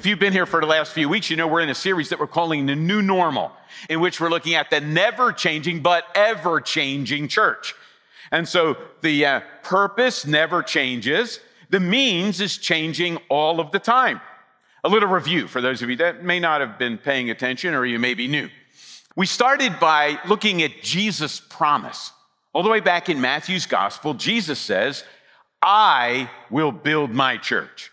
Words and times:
If 0.00 0.06
you've 0.06 0.18
been 0.18 0.32
here 0.32 0.46
for 0.46 0.62
the 0.62 0.66
last 0.66 0.92
few 0.92 1.10
weeks, 1.10 1.28
you 1.28 1.36
know 1.36 1.46
we're 1.46 1.60
in 1.60 1.68
a 1.68 1.74
series 1.74 2.08
that 2.08 2.18
we're 2.18 2.26
calling 2.26 2.64
the 2.64 2.74
new 2.74 3.02
normal, 3.02 3.52
in 3.90 4.00
which 4.00 4.18
we're 4.18 4.30
looking 4.30 4.54
at 4.54 4.70
the 4.70 4.80
never 4.80 5.30
changing 5.30 5.82
but 5.82 6.04
ever 6.14 6.58
changing 6.58 7.28
church. 7.28 7.74
And 8.32 8.48
so 8.48 8.78
the 9.02 9.26
uh, 9.26 9.40
purpose 9.62 10.24
never 10.24 10.62
changes. 10.62 11.40
The 11.68 11.80
means 11.80 12.40
is 12.40 12.56
changing 12.56 13.18
all 13.28 13.60
of 13.60 13.72
the 13.72 13.78
time. 13.78 14.22
A 14.84 14.88
little 14.88 15.10
review 15.10 15.46
for 15.46 15.60
those 15.60 15.82
of 15.82 15.90
you 15.90 15.96
that 15.96 16.24
may 16.24 16.40
not 16.40 16.62
have 16.62 16.78
been 16.78 16.96
paying 16.96 17.28
attention 17.28 17.74
or 17.74 17.84
you 17.84 17.98
may 17.98 18.14
be 18.14 18.26
new. 18.26 18.48
We 19.16 19.26
started 19.26 19.78
by 19.78 20.18
looking 20.26 20.62
at 20.62 20.80
Jesus' 20.80 21.42
promise. 21.46 22.10
All 22.54 22.62
the 22.62 22.70
way 22.70 22.80
back 22.80 23.10
in 23.10 23.20
Matthew's 23.20 23.66
gospel, 23.66 24.14
Jesus 24.14 24.58
says, 24.58 25.04
I 25.60 26.30
will 26.48 26.72
build 26.72 27.10
my 27.10 27.36
church. 27.36 27.90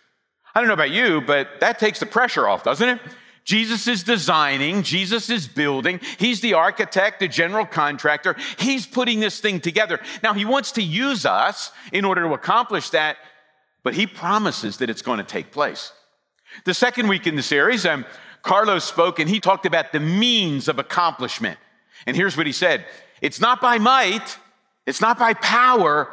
I 0.58 0.60
don't 0.60 0.70
know 0.70 0.74
about 0.74 0.90
you, 0.90 1.22
but 1.22 1.60
that 1.60 1.78
takes 1.78 2.00
the 2.00 2.08
pressure 2.08 2.48
off, 2.48 2.64
doesn't 2.64 2.90
it? 2.90 3.00
Jesus 3.44 3.88
is 3.88 4.02
designing, 4.02 4.82
Jesus 4.82 5.30
is 5.30 5.48
building, 5.48 6.00
he's 6.18 6.42
the 6.42 6.56
architect, 6.56 7.20
the 7.20 7.28
general 7.28 7.64
contractor, 7.64 8.36
he's 8.58 8.88
putting 8.88 9.20
this 9.20 9.40
thing 9.40 9.60
together. 9.60 10.00
Now, 10.24 10.34
he 10.34 10.46
wants 10.46 10.72
to 10.72 10.82
use 10.82 11.28
us 11.28 11.72
in 11.94 12.06
order 12.06 12.24
to 12.24 12.34
accomplish 12.34 12.90
that, 12.90 13.18
but 13.84 13.94
he 13.94 14.08
promises 14.08 14.78
that 14.78 14.90
it's 14.90 15.04
going 15.04 15.20
to 15.20 15.24
take 15.24 15.52
place. 15.52 15.92
The 16.66 16.74
second 16.74 17.08
week 17.08 17.28
in 17.28 17.36
the 17.36 17.44
series, 17.44 17.86
um, 17.86 18.04
Carlos 18.42 18.84
spoke 18.84 19.20
and 19.20 19.30
he 19.30 19.40
talked 19.40 19.68
about 19.68 19.92
the 19.92 20.00
means 20.00 20.68
of 20.68 20.80
accomplishment. 20.80 21.60
And 22.08 22.16
here's 22.18 22.36
what 22.36 22.48
he 22.48 22.52
said 22.52 22.84
It's 23.22 23.40
not 23.40 23.62
by 23.62 23.78
might, 23.78 24.40
it's 24.88 25.02
not 25.02 25.20
by 25.20 25.36
power, 25.36 26.12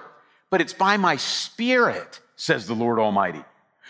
but 0.51 0.61
it's 0.61 0.75
by 0.75 0.99
my 0.99 1.17
spirit, 1.17 2.21
says 2.37 2.67
the 2.67 2.75
Lord 2.75 2.99
Almighty. 2.99 3.43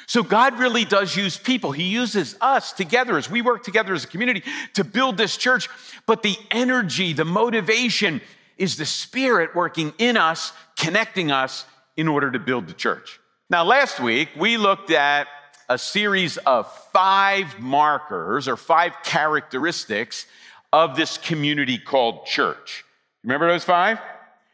So 0.07 0.23
God 0.23 0.59
really 0.59 0.85
does 0.85 1.17
use 1.17 1.37
people. 1.37 1.73
He 1.73 1.85
uses 1.85 2.37
us 2.41 2.73
together 2.73 3.17
as 3.17 3.31
we 3.31 3.43
work 3.43 3.65
together 3.65 3.95
as 3.95 4.05
a 4.05 4.09
community 4.09 4.43
to 4.75 4.85
build 4.85 5.17
this 5.17 5.37
church. 5.37 5.69
But 6.07 6.23
the 6.23 6.37
energy, 6.51 7.13
the 7.13 7.25
motivation 7.25 8.21
is 8.59 8.77
the 8.77 8.87
Spirit 8.87 9.55
working 9.55 9.93
in 9.99 10.17
us, 10.17 10.53
connecting 10.79 11.31
us 11.31 11.65
in 11.97 12.09
order 12.09 12.31
to 12.31 12.39
build 12.39 12.67
the 12.67 12.73
church. 12.75 13.21
Now, 13.51 13.65
last 13.65 14.01
week, 14.01 14.31
we 14.37 14.57
looked 14.57 14.91
at 14.91 15.29
a 15.69 15.79
series 15.79 16.37
of 16.39 16.71
five 16.93 17.59
markers 17.59 18.49
or 18.49 18.57
five 18.57 18.93
characteristics 19.03 20.27
of 20.73 20.97
this 20.97 21.19
community 21.19 21.79
called 21.79 22.27
church. 22.27 22.85
Remember 23.23 23.49
those 23.49 23.65
five? 23.65 23.99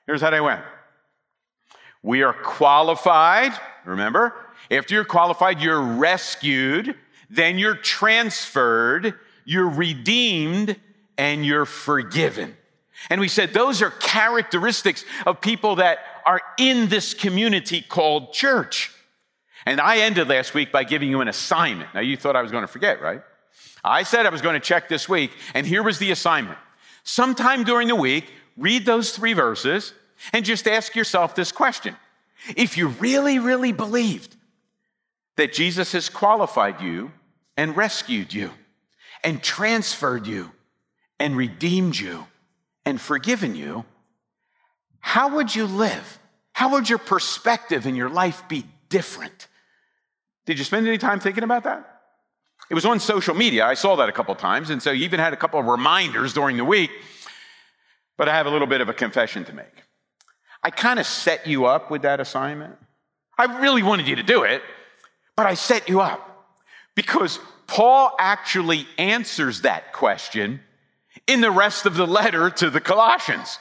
Here's 0.07 0.21
how 0.21 0.31
they 0.31 0.41
went. 0.41 0.63
We 2.03 2.23
are 2.23 2.33
qualified, 2.33 3.53
remember? 3.85 4.35
After 4.71 4.95
you're 4.95 5.05
qualified, 5.05 5.61
you're 5.61 5.81
rescued, 5.81 6.95
then 7.29 7.59
you're 7.59 7.77
transferred, 7.77 9.15
you're 9.45 9.69
redeemed, 9.69 10.77
and 11.17 11.45
you're 11.45 11.67
forgiven. 11.67 12.57
And 13.09 13.21
we 13.21 13.29
said 13.29 13.53
those 13.53 13.83
are 13.83 13.91
characteristics 13.91 15.05
of 15.27 15.41
people 15.41 15.77
that 15.77 15.99
are 16.27 16.41
in 16.59 16.89
this 16.89 17.15
community 17.15 17.81
called 17.81 18.33
church. 18.33 18.93
And 19.67 19.81
I 19.81 19.99
ended 19.99 20.29
last 20.29 20.55
week 20.55 20.73
by 20.73 20.85
giving 20.85 21.09
you 21.11 21.21
an 21.21 21.29
assignment. 21.29 21.95
Now, 21.95 22.01
you 22.01 22.17
thought 22.17 22.37
I 22.37 22.43
was 22.43 22.51
going 22.51 22.63
to 22.63 22.69
forget, 22.69 23.01
right? 23.01 23.23
I 23.85 24.03
said 24.03 24.27
I 24.27 24.31
was 24.31 24.43
going 24.43 24.55
to 24.55 24.61
check 24.61 24.89
this 24.89 25.09
week, 25.09 25.33
and 25.55 25.67
here 25.67 25.83
was 25.83 25.99
the 25.99 26.11
assignment. 26.11 26.59
Sometime 27.03 27.65
during 27.65 27.89
the 27.89 27.97
week, 27.97 28.33
read 28.57 28.85
those 28.85 29.13
three 29.13 29.33
verses 29.33 29.95
and 30.33 30.45
just 30.45 30.69
ask 30.69 30.95
yourself 30.95 31.35
this 31.35 31.53
question. 31.53 31.97
If 32.57 32.77
you 32.77 32.89
really, 32.89 33.39
really 33.39 33.73
believed 33.73 34.37
that 35.37 35.53
Jesus 35.53 35.93
has 35.93 36.09
qualified 36.09 36.81
you 36.81 37.13
and 37.57 37.77
rescued 37.77 38.33
you 38.33 38.51
and 39.25 39.43
transferred 39.43 40.27
you 40.27 40.51
and 41.19 41.37
redeemed 41.37 41.99
you 41.99 42.27
and 42.85 43.01
forgiven 43.01 43.55
you, 43.55 43.85
how 45.01 45.37
would 45.37 45.55
you 45.55 45.67
live? 45.67 46.19
How 46.53 46.73
would 46.73 46.89
your 46.89 46.99
perspective 46.99 47.87
in 47.87 47.95
your 47.95 48.11
life 48.11 48.43
be 48.49 48.65
different? 48.89 49.49
Did 50.47 50.59
you 50.59 50.65
spend 50.65 50.87
any 50.87 50.99
time 50.99 51.21
thinking 51.21 51.45
about 51.45 51.65
that? 51.65 52.03
It 52.71 52.75
was 52.75 52.85
on 52.85 53.01
social 53.01 53.35
media. 53.35 53.67
I 53.67 53.75
saw 53.75 53.97
that 53.97 54.09
a 54.09 54.13
couple 54.13 54.35
times. 54.35 54.71
And 54.71 54.83
so 54.83 54.91
you 54.91 55.05
even 55.05 55.21
had 55.21 55.33
a 55.33 55.37
couple 55.37 55.59
of 55.59 55.67
reminders 55.67 56.33
during 56.33 56.57
the 56.57 56.65
week. 56.65 56.91
But 58.17 58.29
I 58.29 58.35
have 58.35 58.47
a 58.47 58.51
little 58.51 58.67
bit 58.67 58.81
of 58.81 58.89
a 58.89 58.93
confession 58.93 59.45
to 59.47 59.53
make. 59.55 59.83
I 60.63 60.71
kind 60.71 60.99
of 60.99 61.07
set 61.07 61.47
you 61.47 61.65
up 61.65 61.91
with 61.91 62.03
that 62.03 62.21
assignment. 62.21 62.77
I 63.39 63.61
really 63.61 63.83
wanted 63.83 64.07
you 64.07 64.17
to 64.17 64.23
do 64.23 64.43
it. 64.43 64.63
But 65.41 65.47
I 65.47 65.55
set 65.55 65.89
you 65.89 66.03
up 66.03 66.53
because 66.95 67.39
Paul 67.67 68.15
actually 68.19 68.87
answers 68.99 69.63
that 69.63 69.95
question 69.95 70.61
in 71.27 71.41
the 71.41 71.51
rest 71.51 71.87
of 71.87 71.95
the 71.95 72.07
letter 72.07 72.51
to 72.51 72.69
the 72.69 72.79
Colossians. 72.79 73.59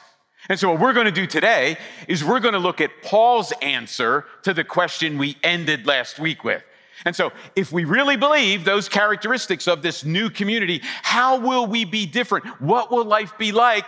And 0.50 0.60
so, 0.60 0.72
what 0.72 0.78
we're 0.78 0.92
going 0.92 1.06
to 1.06 1.10
do 1.10 1.26
today 1.26 1.78
is 2.06 2.22
we're 2.22 2.40
going 2.40 2.52
to 2.52 2.60
look 2.60 2.82
at 2.82 2.90
Paul's 3.02 3.50
answer 3.62 4.26
to 4.42 4.52
the 4.52 4.62
question 4.62 5.16
we 5.16 5.38
ended 5.42 5.86
last 5.86 6.18
week 6.18 6.44
with. 6.44 6.62
And 7.06 7.16
so, 7.16 7.32
if 7.56 7.72
we 7.72 7.86
really 7.86 8.18
believe 8.18 8.66
those 8.66 8.86
characteristics 8.86 9.66
of 9.66 9.80
this 9.80 10.04
new 10.04 10.28
community, 10.28 10.82
how 10.84 11.38
will 11.38 11.66
we 11.66 11.86
be 11.86 12.04
different? 12.04 12.44
What 12.60 12.90
will 12.92 13.06
life 13.06 13.38
be 13.38 13.52
like? 13.52 13.86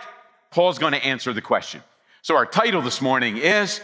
Paul's 0.49 0.79
going 0.79 0.93
to 0.93 1.05
answer 1.05 1.31
the 1.31 1.43
question. 1.43 1.83
So, 2.23 2.35
our 2.37 2.47
title 2.47 2.81
this 2.81 3.03
morning 3.03 3.37
is 3.37 3.81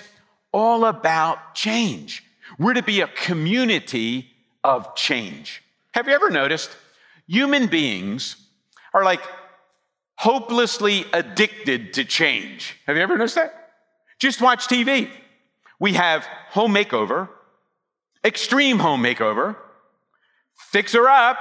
All 0.51 0.85
About 0.85 1.53
Change. 1.53 2.23
We're 2.57 2.73
to 2.73 2.83
be 2.83 3.01
a 3.01 3.07
community 3.07 4.31
of 4.63 4.95
change. 4.95 5.63
Have 5.93 6.07
you 6.07 6.13
ever 6.13 6.29
noticed 6.29 6.75
human 7.27 7.67
beings 7.67 8.35
are 8.93 9.03
like 9.03 9.21
hopelessly 10.15 11.05
addicted 11.13 11.93
to 11.93 12.03
change? 12.03 12.77
Have 12.87 12.95
you 12.95 13.03
ever 13.03 13.17
noticed 13.17 13.35
that? 13.35 13.71
Just 14.19 14.41
watch 14.41 14.67
TV. 14.67 15.09
We 15.79 15.93
have 15.93 16.25
home 16.49 16.73
makeover, 16.73 17.29
extreme 18.23 18.79
home 18.79 19.01
makeover, 19.01 19.55
fixer 20.55 21.07
up. 21.07 21.37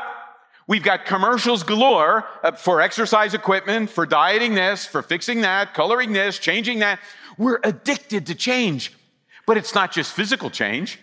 We've 0.68 0.82
got 0.82 1.06
commercials 1.06 1.62
galore 1.62 2.26
uh, 2.42 2.52
for 2.52 2.80
exercise 2.80 3.34
equipment, 3.34 3.90
for 3.90 4.06
dieting 4.06 4.54
this, 4.54 4.84
for 4.84 5.02
fixing 5.02 5.40
that, 5.40 5.74
coloring 5.74 6.12
this, 6.12 6.38
changing 6.38 6.80
that. 6.80 7.00
We're 7.38 7.58
addicted 7.64 8.26
to 8.26 8.34
change. 8.34 8.92
But 9.48 9.56
it's 9.56 9.74
not 9.74 9.90
just 9.90 10.12
physical 10.12 10.50
change. 10.50 11.00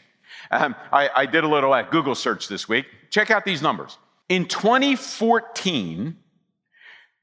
Um, 0.51 0.75
I, 0.93 1.09
I 1.15 1.25
did 1.25 1.43
a 1.43 1.47
little 1.47 1.73
uh, 1.73 1.81
Google 1.81 2.13
search 2.13 2.47
this 2.47 2.69
week. 2.69 2.85
Check 3.09 3.31
out 3.31 3.43
these 3.43 3.63
numbers. 3.63 3.97
In 4.29 4.45
2014, 4.45 6.15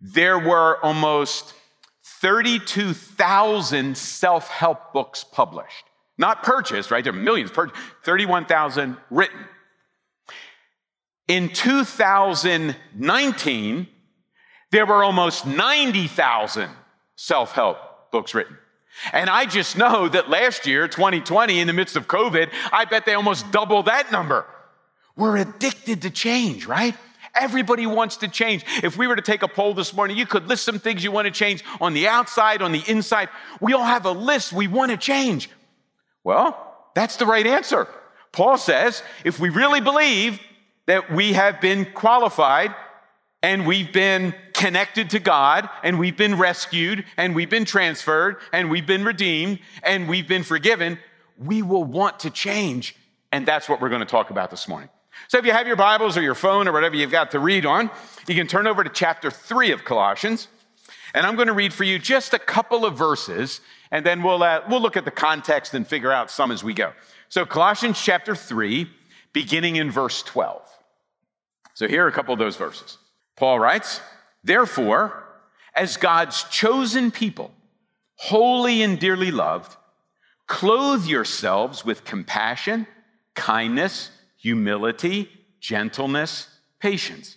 there 0.01 0.41
were 0.41 0.85
almost 0.85 1.55
32,000 2.03 3.97
self 3.97 4.49
help 4.49 4.93
books 4.93 5.23
published. 5.23 5.85
Not 6.19 6.43
purchased, 6.43 6.91
right? 6.91 7.05
There 7.05 7.13
are 7.13 7.17
millions 7.17 7.53
purchased, 7.53 7.81
31,000 8.03 8.97
written. 9.09 9.39
In 11.29 11.51
2019, 11.51 13.87
there 14.73 14.87
were 14.87 15.05
almost 15.05 15.47
90,000 15.47 16.69
self 17.15 17.53
help 17.53 18.11
books 18.11 18.35
written. 18.35 18.59
And 19.13 19.29
I 19.29 19.47
just 19.47 19.77
know 19.77 20.09
that 20.09 20.31
last 20.31 20.67
year, 20.67 20.87
2020, 20.87 21.61
in 21.61 21.67
the 21.67 21.73
midst 21.73 21.97
of 21.97 22.07
COVID, 22.07 22.51
I 22.73 22.85
bet 22.85 23.07
they 23.07 23.15
almost 23.15 23.51
doubled 23.51 23.87
that 23.87 24.13
number. 24.13 24.47
We're 25.17 25.39
addicted 25.39 26.03
to 26.03 26.11
change, 26.11 26.67
right? 26.67 26.95
Everybody 27.35 27.87
wants 27.87 28.19
to 28.19 28.29
change. 28.29 28.65
If 28.83 28.97
we 28.97 29.07
were 29.07 29.17
to 29.17 29.23
take 29.23 29.43
a 29.43 29.49
poll 29.49 29.75
this 29.75 29.95
morning, 29.95 30.17
you 30.17 30.27
could 30.27 30.49
list 30.49 30.65
some 30.65 30.79
things 30.79 31.03
you 31.03 31.11
want 31.11 31.27
to 31.27 31.31
change 31.31 31.65
on 31.81 31.95
the 31.95 32.07
outside, 32.09 32.61
on 32.61 32.73
the 32.73 32.83
inside. 32.87 33.29
We 33.61 33.73
all 33.73 33.85
have 33.85 34.05
a 34.05 34.13
list 34.13 34.53
we 34.53 34.69
want 34.69 34.91
to 34.91 34.97
change. 34.97 35.49
Well, 36.25 36.77
that's 36.95 37.17
the 37.17 37.27
right 37.27 37.47
answer. 37.47 37.89
Paul 38.33 38.59
says 38.59 39.03
if 39.25 39.41
we 39.41 39.49
really 39.49 39.81
believe 39.81 40.41
that 40.87 41.13
we 41.13 41.33
have 41.33 41.61
been 41.61 41.87
qualified 41.93 42.75
and 43.43 43.67
we've 43.67 43.93
been 43.93 44.35
connected 44.55 45.11
to 45.11 45.19
God 45.19 45.69
and 45.83 45.99
we've 45.99 46.17
been 46.17 46.39
rescued 46.39 47.05
and 47.17 47.35
we've 47.35 47.51
been 47.51 47.65
transferred 47.65 48.37
and 48.53 48.71
we've 48.71 48.87
been 48.87 49.05
redeemed 49.05 49.59
and 49.83 50.09
we've 50.09 50.29
been 50.29 50.45
forgiven, 50.45 50.99
we 51.37 51.63
will 51.63 51.85
want 51.85 52.21
to 52.21 52.31
change. 52.31 52.97
And 53.33 53.45
that's 53.47 53.69
what 53.69 53.81
we're 53.81 53.89
going 53.89 54.01
to 54.01 54.07
talk 54.07 54.31
about 54.31 54.51
this 54.51 54.69
morning. 54.69 54.89
So 55.29 55.39
if 55.39 55.45
you 55.45 55.53
have 55.53 55.67
your 55.67 55.77
Bibles 55.77 56.17
or 56.17 56.23
your 56.23 56.35
phone 56.35 56.69
or 56.69 56.73
whatever 56.73 56.95
you've 56.95 57.11
got 57.11 57.33
to 57.33 57.41
read 57.41 57.67
on, 57.67 57.91
you 58.29 58.35
can 58.35 58.47
turn 58.47 58.67
over 58.67 58.85
to 58.85 58.91
chapter 58.91 59.31
3 59.31 59.73
of 59.73 59.85
Colossians. 59.85 60.49
And 61.15 61.27
I'm 61.27 61.37
going 61.37 61.49
to 61.49 61.55
read 61.55 61.75
for 61.75 61.85
you 61.85 61.99
just 61.99 62.33
a 62.33 62.39
couple 62.39 62.87
of 62.87 62.97
verses, 62.97 63.61
and 63.91 64.07
then 64.07 64.23
we'll, 64.23 64.43
uh, 64.43 64.63
we'll 64.69 64.81
look 64.81 64.97
at 64.97 65.05
the 65.05 65.11
context 65.11 65.75
and 65.75 65.87
figure 65.87 66.11
out 66.11 66.31
some 66.31 66.51
as 66.51 66.65
we 66.65 66.73
go. 66.73 66.93
So, 67.29 67.45
Colossians 67.45 68.01
chapter 68.01 68.35
3, 68.35 68.89
beginning 69.35 69.77
in 69.77 69.91
verse 69.91 70.23
12. 70.23 70.63
So, 71.75 71.87
here 71.87 72.05
are 72.05 72.09
a 72.09 72.13
couple 72.13 72.33
of 72.33 72.39
those 72.39 72.57
verses. 72.57 72.97
Paul 73.37 73.59
writes, 73.59 74.01
Therefore, 74.45 75.25
as 75.75 75.97
God's 75.97 76.45
chosen 76.45 77.11
people, 77.11 77.53
holy 78.17 78.83
and 78.83 78.99
dearly 78.99 79.31
loved, 79.31 79.77
clothe 80.47 81.07
yourselves 81.07 81.85
with 81.85 82.05
compassion, 82.05 82.87
kindness, 83.35 84.11
humility, 84.37 85.31
gentleness, 85.61 86.49
patience. 86.79 87.37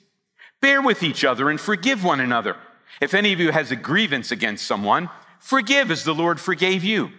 Bear 0.62 0.82
with 0.82 1.04
each 1.04 1.24
other 1.24 1.50
and 1.50 1.60
forgive 1.60 2.04
one 2.04 2.20
another. 2.20 2.58
If 3.00 3.14
any 3.14 3.34
of 3.34 3.40
you 3.40 3.52
has 3.52 3.72
a 3.72 3.76
grievance 3.76 4.32
against 4.32 4.66
someone, 4.66 5.10
forgive 5.40 5.92
as 5.92 6.04
the 6.04 6.16
Lord 6.16 6.40
forgave 6.40 6.84
you. 6.84 7.12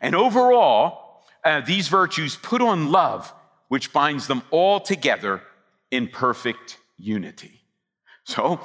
And 0.00 0.14
overall, 0.14 1.22
uh, 1.44 1.60
these 1.60 1.88
virtues 1.88 2.36
put 2.36 2.62
on 2.62 2.90
love, 2.90 3.32
which 3.68 3.92
binds 3.92 4.26
them 4.26 4.42
all 4.50 4.80
together 4.80 5.42
in 5.90 6.08
perfect 6.08 6.78
unity. 6.98 7.62
So, 8.26 8.60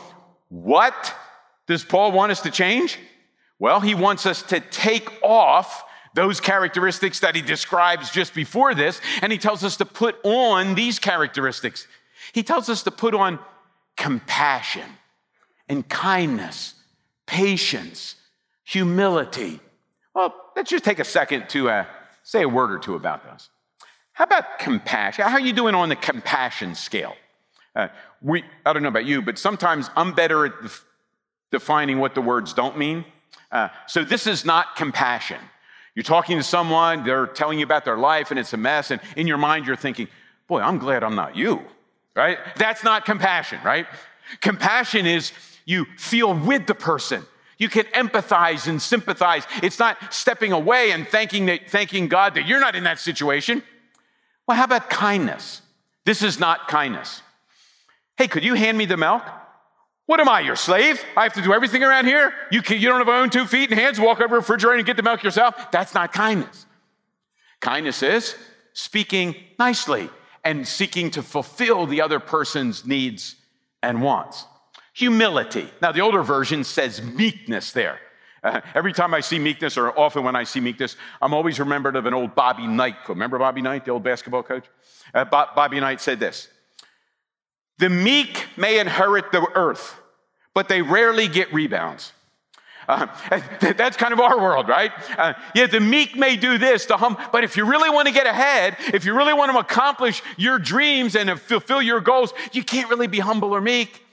what 0.49 1.15
does 1.67 1.83
Paul 1.83 2.11
want 2.11 2.31
us 2.31 2.41
to 2.41 2.51
change? 2.51 2.97
Well, 3.59 3.79
he 3.79 3.93
wants 3.93 4.25
us 4.25 4.41
to 4.43 4.59
take 4.59 5.09
off 5.23 5.83
those 6.15 6.41
characteristics 6.41 7.19
that 7.19 7.35
he 7.35 7.43
describes 7.43 8.09
just 8.09 8.33
before 8.33 8.73
this, 8.73 8.99
and 9.21 9.31
he 9.31 9.37
tells 9.37 9.63
us 9.63 9.77
to 9.77 9.85
put 9.85 10.17
on 10.25 10.73
these 10.73 10.97
characteristics. 10.97 11.87
He 12.33 12.41
tells 12.41 12.69
us 12.69 12.83
to 12.83 12.91
put 12.91 13.13
on 13.13 13.39
compassion 13.97 14.89
and 15.69 15.87
kindness, 15.87 16.73
patience, 17.27 18.15
humility. 18.63 19.59
Well, 20.15 20.33
let's 20.55 20.71
just 20.71 20.83
take 20.83 20.99
a 20.99 21.05
second 21.05 21.49
to 21.49 21.69
uh, 21.69 21.85
say 22.23 22.41
a 22.41 22.49
word 22.49 22.71
or 22.71 22.79
two 22.79 22.95
about 22.95 23.23
those. 23.23 23.49
How 24.13 24.23
about 24.23 24.57
compassion? 24.57 25.23
How 25.23 25.33
are 25.33 25.39
you 25.39 25.53
doing 25.53 25.75
on 25.75 25.89
the 25.89 25.95
compassion 25.95 26.73
scale? 26.73 27.13
Uh, 27.75 27.87
we, 28.21 28.43
I 28.65 28.73
don't 28.73 28.83
know 28.83 28.89
about 28.89 29.05
you, 29.05 29.21
but 29.21 29.37
sometimes 29.37 29.89
I'm 29.95 30.13
better 30.13 30.45
at 30.45 30.53
defining 31.51 31.99
what 31.99 32.15
the 32.15 32.21
words 32.21 32.53
don't 32.53 32.77
mean. 32.77 33.05
Uh, 33.51 33.69
so 33.87 34.03
this 34.03 34.27
is 34.27 34.45
not 34.45 34.75
compassion. 34.75 35.37
You're 35.95 36.03
talking 36.03 36.37
to 36.37 36.43
someone, 36.43 37.03
they're 37.03 37.27
telling 37.27 37.59
you 37.59 37.65
about 37.65 37.83
their 37.83 37.97
life, 37.97 38.31
and 38.31 38.39
it's 38.39 38.53
a 38.53 38.57
mess, 38.57 38.91
and 38.91 39.01
in 39.17 39.27
your 39.27 39.37
mind 39.37 39.65
you're 39.65 39.75
thinking, 39.75 40.07
boy, 40.47 40.61
I'm 40.61 40.77
glad 40.77 41.03
I'm 41.03 41.15
not 41.15 41.35
you, 41.35 41.61
right? 42.15 42.37
That's 42.55 42.83
not 42.83 43.05
compassion, 43.05 43.59
right? 43.63 43.87
Compassion 44.39 45.05
is 45.05 45.31
you 45.65 45.85
feel 45.97 46.33
with 46.33 46.65
the 46.65 46.75
person. 46.75 47.23
You 47.57 47.69
can 47.69 47.83
empathize 47.93 48.67
and 48.67 48.81
sympathize. 48.81 49.45
It's 49.61 49.79
not 49.79 50.13
stepping 50.13 50.51
away 50.51 50.91
and 50.91 51.07
thanking, 51.07 51.45
that, 51.47 51.69
thanking 51.69 52.07
God 52.07 52.35
that 52.35 52.47
you're 52.47 52.59
not 52.59 52.75
in 52.75 52.85
that 52.85 52.99
situation. 52.99 53.61
Well, 54.47 54.57
how 54.57 54.63
about 54.63 54.89
kindness? 54.89 55.61
This 56.05 56.23
is 56.23 56.39
not 56.39 56.67
kindness. 56.67 57.21
Hey, 58.17 58.27
could 58.27 58.43
you 58.43 58.53
hand 58.53 58.77
me 58.77 58.85
the 58.85 58.97
milk? 58.97 59.23
What 60.05 60.19
am 60.19 60.27
I, 60.27 60.41
your 60.41 60.55
slave? 60.55 61.03
I 61.15 61.23
have 61.23 61.33
to 61.33 61.41
do 61.41 61.53
everything 61.53 61.83
around 61.83 62.05
here? 62.05 62.33
You, 62.51 62.61
can, 62.61 62.79
you 62.81 62.89
don't 62.89 62.99
have 62.99 63.07
your 63.07 63.15
own 63.15 63.29
two 63.29 63.45
feet 63.45 63.71
and 63.71 63.79
hands, 63.79 63.99
walk 63.99 64.19
over 64.19 64.35
the 64.35 64.35
refrigerator 64.35 64.77
and 64.77 64.85
get 64.85 64.97
the 64.97 65.03
milk 65.03 65.23
yourself? 65.23 65.71
That's 65.71 65.93
not 65.93 66.11
kindness. 66.11 66.65
Kindness 67.61 68.03
is 68.03 68.35
speaking 68.73 69.35
nicely 69.59 70.09
and 70.43 70.67
seeking 70.67 71.11
to 71.11 71.21
fulfill 71.21 71.85
the 71.85 72.01
other 72.01 72.19
person's 72.19 72.85
needs 72.85 73.35
and 73.83 74.01
wants. 74.01 74.45
Humility. 74.95 75.69
Now, 75.81 75.91
the 75.91 76.01
older 76.01 76.23
version 76.23 76.63
says 76.63 77.01
meekness 77.01 77.71
there. 77.71 77.99
Uh, 78.43 78.59
every 78.73 78.91
time 78.91 79.13
I 79.13 79.19
see 79.19 79.37
meekness, 79.37 79.77
or 79.77 79.97
often 79.97 80.23
when 80.23 80.35
I 80.35 80.43
see 80.43 80.59
meekness, 80.59 80.97
I'm 81.21 81.33
always 81.33 81.59
remembered 81.59 81.95
of 81.95 82.07
an 82.07 82.13
old 82.13 82.33
Bobby 82.33 82.65
Knight 82.65 82.95
quote. 83.05 83.15
Remember 83.15 83.37
Bobby 83.37 83.61
Knight, 83.61 83.85
the 83.85 83.91
old 83.91 84.03
basketball 84.03 84.43
coach? 84.43 84.65
Uh, 85.13 85.23
Bobby 85.25 85.79
Knight 85.79 86.01
said 86.01 86.19
this 86.19 86.47
The 87.81 87.89
meek 87.89 88.45
may 88.57 88.79
inherit 88.79 89.31
the 89.31 89.41
earth, 89.55 89.99
but 90.53 90.69
they 90.69 90.83
rarely 90.83 91.27
get 91.27 91.51
rebounds. 91.51 92.13
Uh, 92.87 93.07
that's 93.59 93.97
kind 93.97 94.13
of 94.13 94.19
our 94.19 94.39
world, 94.39 94.67
right? 94.67 94.91
Uh, 95.17 95.33
yeah, 95.55 95.65
the 95.65 95.79
meek 95.79 96.15
may 96.15 96.35
do 96.35 96.59
this, 96.59 96.85
the 96.85 96.95
hum, 96.95 97.17
but 97.31 97.43
if 97.43 97.57
you 97.57 97.65
really 97.65 97.89
want 97.89 98.07
to 98.07 98.13
get 98.13 98.27
ahead, 98.27 98.77
if 98.93 99.03
you 99.03 99.17
really 99.17 99.33
want 99.33 99.51
to 99.51 99.57
accomplish 99.57 100.21
your 100.37 100.59
dreams 100.59 101.15
and 101.15 101.41
fulfill 101.41 101.81
your 101.81 102.01
goals, 102.01 102.35
you 102.51 102.63
can't 102.63 102.87
really 102.87 103.07
be 103.07 103.17
humble 103.17 103.51
or 103.51 103.61
meek. 103.61 104.05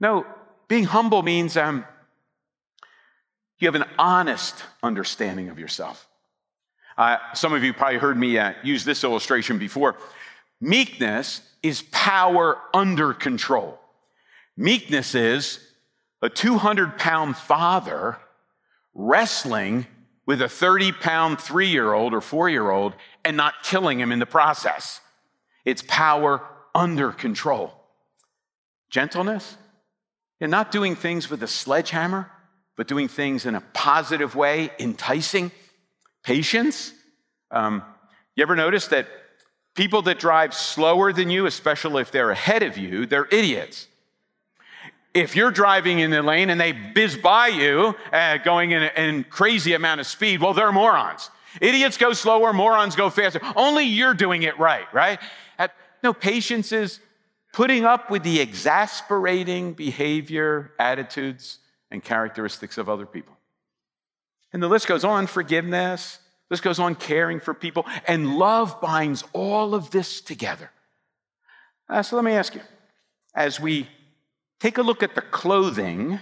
No, 0.00 0.26
being 0.66 0.82
humble 0.82 1.22
means 1.22 1.56
um, 1.56 1.84
you 3.60 3.68
have 3.68 3.76
an 3.76 3.84
honest 3.96 4.64
understanding 4.82 5.50
of 5.50 5.58
yourself. 5.60 6.08
Uh, 6.96 7.18
some 7.32 7.52
of 7.52 7.62
you 7.62 7.72
probably 7.72 7.98
heard 7.98 8.16
me 8.16 8.36
uh, 8.36 8.54
use 8.64 8.84
this 8.84 9.04
illustration 9.04 9.56
before. 9.56 9.94
Meekness 10.60 11.42
is 11.62 11.82
power 11.90 12.58
under 12.74 13.12
control. 13.14 13.78
Meekness 14.56 15.14
is 15.14 15.60
a 16.22 16.28
200 16.28 16.98
pound 16.98 17.36
father 17.36 18.18
wrestling 18.94 19.86
with 20.26 20.42
a 20.42 20.48
30 20.48 20.92
pound 20.92 21.40
three 21.40 21.68
year 21.68 21.92
old 21.92 22.12
or 22.12 22.20
four 22.20 22.48
year 22.48 22.70
old 22.70 22.94
and 23.24 23.36
not 23.36 23.54
killing 23.62 24.00
him 24.00 24.12
in 24.12 24.18
the 24.18 24.26
process. 24.26 25.00
It's 25.64 25.82
power 25.86 26.42
under 26.74 27.12
control. 27.12 27.72
Gentleness, 28.90 29.56
you're 30.40 30.48
not 30.48 30.70
doing 30.70 30.96
things 30.96 31.30
with 31.30 31.42
a 31.42 31.48
sledgehammer, 31.48 32.30
but 32.76 32.88
doing 32.88 33.08
things 33.08 33.46
in 33.46 33.54
a 33.54 33.60
positive 33.72 34.34
way, 34.34 34.70
enticing. 34.78 35.50
Patience. 36.22 36.92
Um, 37.50 37.82
you 38.34 38.42
ever 38.42 38.56
notice 38.56 38.88
that 38.88 39.08
people 39.78 40.02
that 40.02 40.18
drive 40.18 40.52
slower 40.52 41.12
than 41.12 41.30
you, 41.30 41.46
especially 41.46 42.02
if 42.02 42.10
they're 42.10 42.30
ahead 42.30 42.62
of 42.62 42.76
you, 42.76 43.06
they're 43.06 43.28
idiots 43.30 43.86
if 45.14 45.34
you're 45.34 45.50
driving 45.50 45.98
in 45.98 46.10
the 46.10 46.22
lane 46.22 46.50
and 46.50 46.60
they 46.60 46.72
biz 46.72 47.16
by 47.16 47.48
you 47.48 47.94
uh, 48.12 48.36
going 48.38 48.70
in 48.72 49.24
crazy 49.24 49.72
amount 49.72 50.00
of 50.00 50.06
speed, 50.06 50.40
well, 50.40 50.54
they're 50.54 50.70
morons. 50.70 51.30
Idiots 51.60 51.96
go 51.96 52.12
slower, 52.12 52.52
morons 52.52 52.94
go 52.94 53.10
faster. 53.10 53.40
Only 53.56 53.84
you're 53.84 54.14
doing 54.14 54.42
it 54.42 54.58
right, 54.58 54.86
right? 54.92 55.18
No, 56.02 56.12
patience 56.12 56.70
is 56.70 57.00
putting 57.52 57.84
up 57.84 58.10
with 58.10 58.22
the 58.22 58.40
exasperating 58.40 59.72
behavior, 59.72 60.72
attitudes, 60.78 61.58
and 61.90 62.04
characteristics 62.04 62.78
of 62.78 62.88
other 62.88 63.06
people. 63.06 63.36
And 64.52 64.62
the 64.62 64.68
list 64.68 64.86
goes 64.86 65.04
on 65.04 65.26
forgiveness, 65.26 66.20
this 66.50 66.60
goes 66.60 66.78
on 66.78 66.94
caring 66.94 67.40
for 67.40 67.54
people, 67.54 67.86
and 68.06 68.36
love 68.36 68.80
binds 68.80 69.24
all 69.32 69.74
of 69.74 69.90
this 69.90 70.20
together. 70.20 70.70
Uh, 71.88 72.02
so 72.02 72.16
let 72.16 72.24
me 72.24 72.32
ask 72.32 72.54
you, 72.54 72.62
as 73.34 73.60
we 73.60 73.88
take 74.60 74.78
a 74.78 74.82
look 74.82 75.02
at 75.02 75.14
the 75.14 75.20
clothing, 75.20 76.18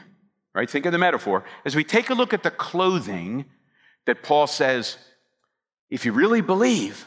right? 0.54 0.68
Think 0.68 0.87
of 0.87 0.92
the 0.92 0.99
metaphor. 0.99 1.45
As 1.64 1.76
we 1.76 1.85
take 1.85 2.11
a 2.11 2.14
look 2.14 2.33
at 2.33 2.42
the 2.42 2.50
clothing 2.50 3.45
that 4.06 4.23
Paul 4.23 4.47
says, 4.47 4.97
if 5.90 6.04
you 6.04 6.12
really 6.12 6.40
believe 6.40 7.06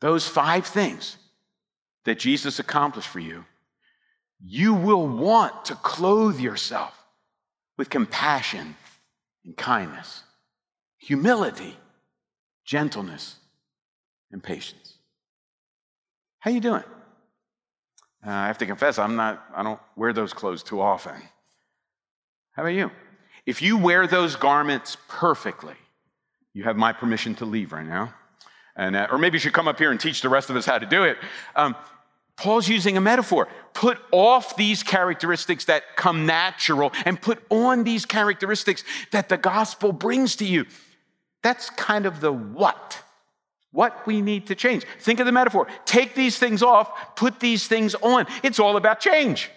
those 0.00 0.26
five 0.26 0.66
things 0.66 1.16
that 2.04 2.18
Jesus 2.18 2.58
accomplished 2.58 3.08
for 3.08 3.20
you, 3.20 3.44
you 4.40 4.74
will 4.74 5.06
want 5.06 5.64
to 5.66 5.74
clothe 5.74 6.38
yourself 6.38 6.94
with 7.78 7.90
compassion 7.90 8.76
and 9.44 9.56
kindness, 9.56 10.22
humility, 10.98 11.76
gentleness, 12.66 13.36
and 14.32 14.42
patience. 14.42 14.94
How 16.40 16.50
you 16.50 16.60
doing? 16.60 16.82
Uh, 18.26 18.30
I 18.30 18.48
have 18.48 18.58
to 18.58 18.66
confess, 18.66 18.98
I'm 18.98 19.16
not, 19.16 19.42
I 19.54 19.62
don't 19.62 19.80
wear 19.94 20.12
those 20.12 20.32
clothes 20.32 20.62
too 20.62 20.80
often. 20.80 21.14
How 22.52 22.62
about 22.62 22.74
you? 22.74 22.90
If 23.46 23.62
you 23.62 23.78
wear 23.78 24.08
those 24.08 24.34
garments 24.34 24.96
perfectly, 25.08 25.76
you 26.52 26.64
have 26.64 26.76
my 26.76 26.92
permission 26.92 27.36
to 27.36 27.44
leave 27.44 27.72
right 27.72 27.86
now. 27.86 28.12
And, 28.74 28.96
uh, 28.96 29.06
or 29.10 29.18
maybe 29.18 29.36
you 29.36 29.40
should 29.40 29.52
come 29.52 29.68
up 29.68 29.78
here 29.78 29.90
and 29.90 30.00
teach 30.00 30.20
the 30.20 30.28
rest 30.28 30.50
of 30.50 30.56
us 30.56 30.66
how 30.66 30.78
to 30.78 30.86
do 30.86 31.04
it. 31.04 31.18
Um, 31.54 31.76
Paul's 32.36 32.68
using 32.68 32.96
a 32.96 33.00
metaphor. 33.00 33.48
Put 33.72 33.98
off 34.10 34.56
these 34.56 34.82
characteristics 34.82 35.66
that 35.66 35.96
come 35.96 36.26
natural 36.26 36.92
and 37.04 37.20
put 37.20 37.42
on 37.48 37.84
these 37.84 38.04
characteristics 38.04 38.84
that 39.12 39.28
the 39.28 39.38
gospel 39.38 39.92
brings 39.92 40.36
to 40.36 40.44
you. 40.44 40.66
That's 41.46 41.70
kind 41.70 42.06
of 42.06 42.20
the 42.20 42.32
what 42.32 43.00
what 43.70 44.04
we 44.04 44.20
need 44.20 44.48
to 44.48 44.56
change. 44.56 44.84
Think 44.98 45.20
of 45.20 45.26
the 45.26 45.32
metaphor. 45.32 45.68
Take 45.84 46.16
these 46.16 46.36
things 46.40 46.60
off, 46.60 47.14
put 47.14 47.38
these 47.38 47.68
things 47.68 47.94
on. 47.94 48.26
It's 48.42 48.58
all 48.58 48.76
about 48.76 48.98
change. 48.98 49.48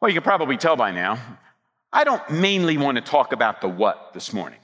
Well, 0.00 0.10
you 0.10 0.14
can 0.14 0.22
probably 0.22 0.58
tell 0.58 0.76
by 0.76 0.90
now, 0.90 1.18
I 1.90 2.04
don't 2.04 2.28
mainly 2.30 2.76
want 2.76 2.96
to 2.96 3.00
talk 3.00 3.32
about 3.32 3.62
the 3.62 3.68
what 3.68 4.12
this 4.12 4.34
morning. 4.34 4.58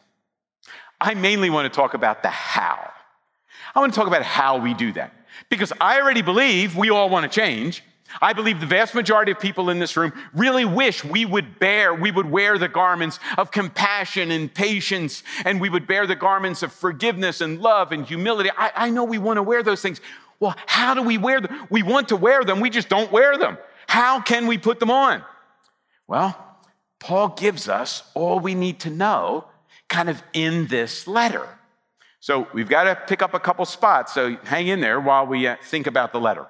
I 1.00 1.15
mainly 1.15 1.49
want 1.49 1.73
to 1.73 1.75
talk 1.75 1.95
about 1.95 2.23
the 2.23 2.29
how. 2.29 2.91
I 3.75 3.81
want 3.81 3.95
to 3.95 3.99
talk 3.99 4.07
about 4.07 4.23
how 4.23 4.59
we 4.59 4.75
do 4.75 4.93
that. 4.93 5.15
Because 5.49 5.73
I 5.81 5.99
already 5.99 6.21
believe 6.21 6.76
we 6.76 6.91
all 6.91 7.09
want 7.09 7.25
to 7.25 7.35
change. 7.35 7.83
I 8.21 8.33
believe 8.33 8.61
the 8.61 8.67
vast 8.67 8.95
majority 8.95 9.33
of 9.33 9.41
people 9.41 9.71
in 9.71 9.79
this 9.79 9.97
room 9.97 10.13
really 10.35 10.65
wish 10.65 11.05
we 11.05 11.25
would 11.25 11.59
bear, 11.59 11.95
we 11.95 12.11
would 12.11 12.31
wear 12.31 12.59
the 12.59 12.69
garments 12.69 13.19
of 13.37 13.51
compassion 13.51 14.31
and 14.31 14.53
patience, 14.53 15.23
and 15.45 15.61
we 15.61 15.69
would 15.69 15.87
bear 15.87 16.07
the 16.07 16.17
garments 16.17 16.63
of 16.63 16.73
forgiveness 16.73 17.41
and 17.41 17.61
love 17.61 17.93
and 17.93 18.07
humility. 18.07 18.51
I, 18.57 18.73
I 18.75 18.91
know 18.91 19.05
we 19.05 19.19
want 19.19 19.37
to 19.37 19.43
wear 19.43 19.63
those 19.63 19.83
things. 19.83 20.01
Well, 20.41 20.55
how 20.67 20.95
do 20.95 21.03
we 21.03 21.19
wear 21.19 21.41
them? 21.41 21.67
We 21.71 21.83
want 21.83 22.09
to 22.09 22.17
wear 22.17 22.45
them, 22.45 22.61
we 22.61 22.71
just 22.71 22.89
don't 22.89 23.11
wear 23.13 23.37
them. 23.39 23.59
How 23.89 24.21
can 24.21 24.47
we 24.47 24.59
put 24.59 24.81
them 24.81 24.91
on? 24.91 25.23
Well, 26.07 26.37
Paul 26.99 27.31
gives 27.31 27.69
us 27.69 28.03
all 28.15 28.41
we 28.41 28.55
need 28.55 28.81
to 28.81 28.91
know 28.91 29.47
kind 29.89 30.09
of 30.09 30.23
in 30.33 30.67
this 30.67 31.07
letter. 31.07 31.49
So 32.21 32.49
we've 32.53 32.69
got 32.69 32.85
to 32.85 32.97
pick 32.97 33.23
up 33.23 33.35
a 33.35 33.39
couple 33.39 33.65
spots, 33.65 34.13
so 34.13 34.37
hang 34.45 34.67
in 34.67 34.81
there 34.81 34.99
while 34.99 35.27
we 35.27 35.47
uh, 35.47 35.57
think 35.63 35.87
about 35.87 36.13
the 36.13 36.21
letter. 36.21 36.47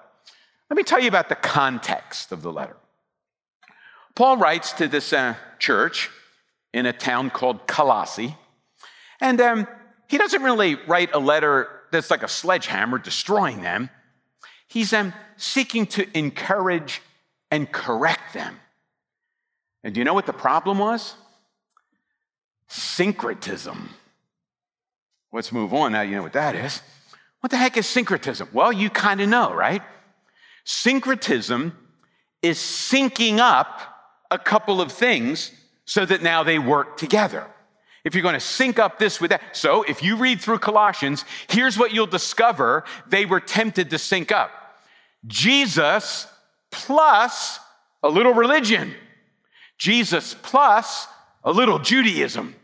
Let 0.70 0.76
me 0.76 0.82
tell 0.82 1.00
you 1.00 1.08
about 1.08 1.28
the 1.28 1.37
context 1.37 2.32
of 2.32 2.42
the 2.42 2.52
letter. 2.52 2.76
Paul 4.14 4.37
writes 4.38 4.73
to 4.75 4.88
this 4.88 5.12
uh, 5.12 5.35
church 5.58 6.11
in 6.73 6.87
a 6.87 6.92
town 6.92 7.30
called 7.30 7.66
Colossae, 7.66 8.35
and 9.20 9.40
um, 9.40 9.66
he 10.08 10.18
doesn't 10.18 10.42
really 10.42 10.75
write 10.87 11.11
a 11.12 11.18
letter 11.18 11.68
that's 11.92 12.11
like 12.11 12.23
a 12.23 12.28
sledgehammer 12.28 12.99
destroying 12.99 13.62
them. 13.62 13.90
He's 14.68 14.92
um, 14.92 15.12
seeking 15.37 15.87
to 15.88 16.06
encourage 16.16 17.00
and 17.50 17.70
correct 17.70 18.35
them. 18.35 18.56
And 19.85 19.94
do 19.94 20.00
you 20.00 20.04
know 20.04 20.14
what 20.14 20.26
the 20.26 20.32
problem 20.32 20.78
was? 20.78 21.14
Syncretism. 22.68 23.90
Let's 25.32 25.52
move 25.52 25.73
on. 25.73 25.92
Now 25.92 26.00
you 26.00 26.16
know 26.16 26.23
what 26.23 26.32
that 26.32 26.56
is. 26.56 26.82
What 27.40 27.50
the 27.50 27.56
heck 27.56 27.76
is 27.76 27.87
syncretism? 27.87 28.49
Well, 28.52 28.73
you 28.73 28.90
kind 28.90 29.20
of 29.20 29.28
know, 29.28 29.54
right? 29.54 29.82
Syncretism 30.66 31.78
is 32.42 32.58
syncing 32.58 33.38
up 33.38 33.80
a 34.32 34.38
couple 34.38 34.80
of 34.80 34.90
things 34.90 35.52
so 35.85 36.04
that 36.04 36.23
now 36.23 36.42
they 36.42 36.58
work 36.58 36.96
together. 36.96 37.46
If 38.04 38.14
you're 38.14 38.23
going 38.23 38.35
to 38.35 38.40
sync 38.40 38.80
up 38.80 38.99
this 38.99 39.20
with 39.20 39.30
that. 39.30 39.42
So 39.52 39.85
if 39.85 40.02
you 40.02 40.16
read 40.16 40.40
through 40.40 40.58
Colossians, 40.58 41.25
here's 41.49 41.78
what 41.78 41.92
you'll 41.92 42.08
discover 42.08 42.85
they 43.06 43.26
were 43.26 43.38
tempted 43.38 43.90
to 43.90 43.99
sync 43.99 44.32
up 44.32 44.50
Jesus 45.25 46.26
plus 46.73 47.61
a 48.02 48.08
little 48.08 48.35
religion, 48.35 48.92
Jesus 49.78 50.35
plus 50.35 51.06
a 51.44 51.52
little 51.52 51.78
Judaism, 51.78 52.56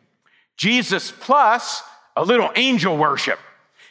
Jesus 0.57 1.13
plus 1.13 1.83
a 2.17 2.25
little 2.25 2.51
angel 2.57 2.97
worship, 2.97 3.39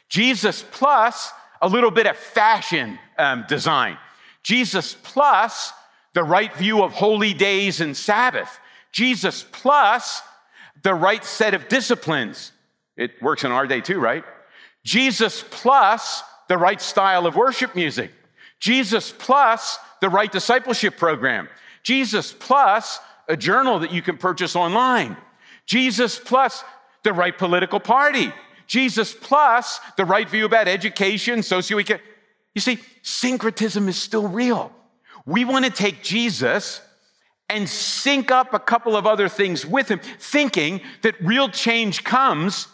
Jesus 0.10 0.66
plus 0.70 1.32
a 1.62 1.68
little 1.68 1.92
bit 1.92 2.08
of 2.08 2.18
fashion 2.18 2.98
um, 3.18 3.46
design, 3.48 3.98
Jesus 4.44 4.96
plus 5.04 5.72
the 6.14 6.24
right 6.24 6.54
view 6.56 6.84
of 6.84 6.92
holy 6.92 7.34
days 7.34 7.82
and 7.82 7.96
Sabbath, 7.96 8.60
Jesus 8.92 9.46
plus 9.52 10.22
the 10.84 10.94
right 10.94 11.24
set 11.24 11.54
of 11.54 11.68
disciplines. 11.68 12.52
It 12.98 13.12
works 13.22 13.44
in 13.44 13.52
our 13.52 13.68
day 13.68 13.82
too, 13.82 14.00
right? 14.00 14.24
Jesus 14.84 15.44
plus 15.50 16.24
the 16.50 16.58
right 16.58 16.82
style 16.82 17.26
of 17.26 17.36
worship 17.36 17.76
music. 17.76 18.12
Jesus 18.60 19.14
plus 19.18 19.78
the 20.02 20.10
right 20.10 20.32
discipleship 20.32 20.98
program. 20.98 21.48
Jesus 21.84 22.34
plus 22.34 23.00
a 23.28 23.38
journal 23.38 23.80
that 23.80 23.92
you 23.92 24.02
can 24.02 24.18
purchase 24.18 24.56
online. 24.56 25.16
Jesus 25.66 26.20
plus 26.20 26.64
the 27.04 27.14
right 27.14 27.38
political 27.38 27.80
party. 27.80 28.32
Jesus 28.72 29.14
plus 29.14 29.82
the 29.98 30.06
right 30.06 30.30
view 30.30 30.46
about 30.46 30.70
education, 30.70 31.40
socioeconomic. 31.40 32.00
You 32.56 32.62
see, 32.62 32.80
syncretism 33.02 33.90
is 33.90 33.98
still 33.98 34.30
real. 34.30 34.72
We 35.26 35.44
want 35.44 35.66
to 35.66 35.72
take 35.72 36.02
Jesus 36.02 36.80
and 37.50 37.68
sync 37.68 38.32
up 38.32 38.54
a 38.54 38.60
couple 38.60 38.96
of 38.96 39.06
other 39.06 39.28
things 39.28 39.66
with 39.66 39.90
him, 39.90 40.00
thinking 40.20 40.80
that 41.02 41.20
real 41.20 41.50
change 41.50 42.06
comes 42.06 42.70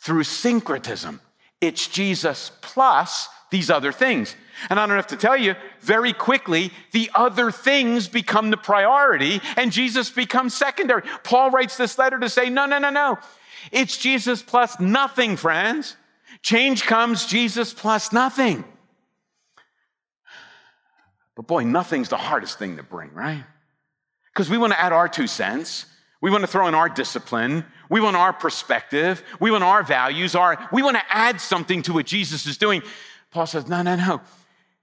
through 0.00 0.24
syncretism. 0.24 1.20
It's 1.60 1.88
Jesus 1.88 2.50
plus 2.62 3.28
these 3.50 3.68
other 3.68 3.92
things. 3.92 4.34
And 4.70 4.80
I 4.80 4.86
don't 4.86 4.96
have 4.96 5.08
to 5.08 5.16
tell 5.16 5.36
you, 5.36 5.56
very 5.82 6.14
quickly, 6.14 6.70
the 6.92 7.10
other 7.14 7.50
things 7.50 8.08
become 8.08 8.48
the 8.48 8.56
priority 8.56 9.42
and 9.58 9.72
Jesus 9.72 10.08
becomes 10.08 10.54
secondary. 10.54 11.02
Paul 11.22 11.50
writes 11.50 11.76
this 11.76 11.98
letter 11.98 12.18
to 12.18 12.30
say, 12.30 12.48
no, 12.48 12.64
no, 12.64 12.78
no, 12.78 12.88
no. 12.88 13.18
It's 13.72 13.96
Jesus 13.96 14.42
plus 14.42 14.78
nothing, 14.80 15.36
friends. 15.36 15.96
Change 16.42 16.84
comes 16.84 17.26
Jesus 17.26 17.72
plus 17.72 18.12
nothing. 18.12 18.64
But 21.34 21.46
boy, 21.46 21.64
nothing's 21.64 22.08
the 22.08 22.16
hardest 22.16 22.58
thing 22.58 22.76
to 22.76 22.82
bring, 22.82 23.12
right? 23.14 23.44
Because 24.32 24.50
we 24.50 24.58
want 24.58 24.72
to 24.72 24.80
add 24.80 24.92
our 24.92 25.08
two 25.08 25.26
cents. 25.26 25.86
We 26.20 26.30
want 26.30 26.42
to 26.42 26.48
throw 26.48 26.66
in 26.66 26.74
our 26.74 26.88
discipline. 26.88 27.64
We 27.88 28.00
want 28.00 28.16
our 28.16 28.32
perspective. 28.32 29.22
We 29.40 29.50
want 29.50 29.64
our 29.64 29.82
values. 29.82 30.34
Our, 30.34 30.68
we 30.72 30.82
want 30.82 30.96
to 30.96 31.02
add 31.08 31.40
something 31.40 31.82
to 31.82 31.92
what 31.92 32.06
Jesus 32.06 32.46
is 32.46 32.58
doing. 32.58 32.82
Paul 33.30 33.46
says, 33.46 33.68
no, 33.68 33.82
no, 33.82 33.94
no. 33.94 34.20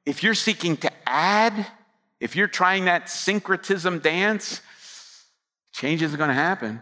If 0.05 0.23
you're 0.23 0.33
seeking 0.33 0.77
to 0.77 0.91
add, 1.05 1.67
if 2.19 2.35
you're 2.35 2.47
trying 2.47 2.85
that 2.85 3.09
syncretism 3.09 3.99
dance, 3.99 4.61
change 5.73 6.01
isn't 6.01 6.17
going 6.17 6.29
to 6.29 6.33
happen, 6.33 6.81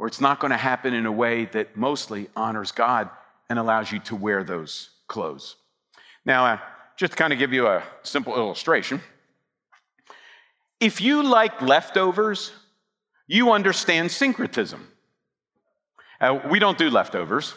or 0.00 0.06
it's 0.06 0.20
not 0.20 0.40
going 0.40 0.50
to 0.50 0.56
happen 0.56 0.94
in 0.94 1.04
a 1.04 1.12
way 1.12 1.44
that 1.44 1.76
mostly 1.76 2.26
honors 2.34 2.72
God 2.72 3.10
and 3.50 3.58
allows 3.58 3.92
you 3.92 3.98
to 3.98 4.16
wear 4.16 4.42
those 4.42 4.88
clothes. 5.08 5.56
Now, 6.24 6.46
uh, 6.46 6.58
just 6.96 7.12
to 7.12 7.18
kind 7.18 7.34
of 7.34 7.38
give 7.38 7.52
you 7.52 7.66
a 7.66 7.82
simple 8.02 8.34
illustration, 8.34 9.02
if 10.80 11.02
you 11.02 11.22
like 11.22 11.60
leftovers, 11.60 12.50
you 13.26 13.52
understand 13.52 14.10
syncretism. 14.10 14.88
Uh, 16.18 16.40
we 16.50 16.58
don't 16.58 16.78
do 16.78 16.88
leftovers, 16.88 17.52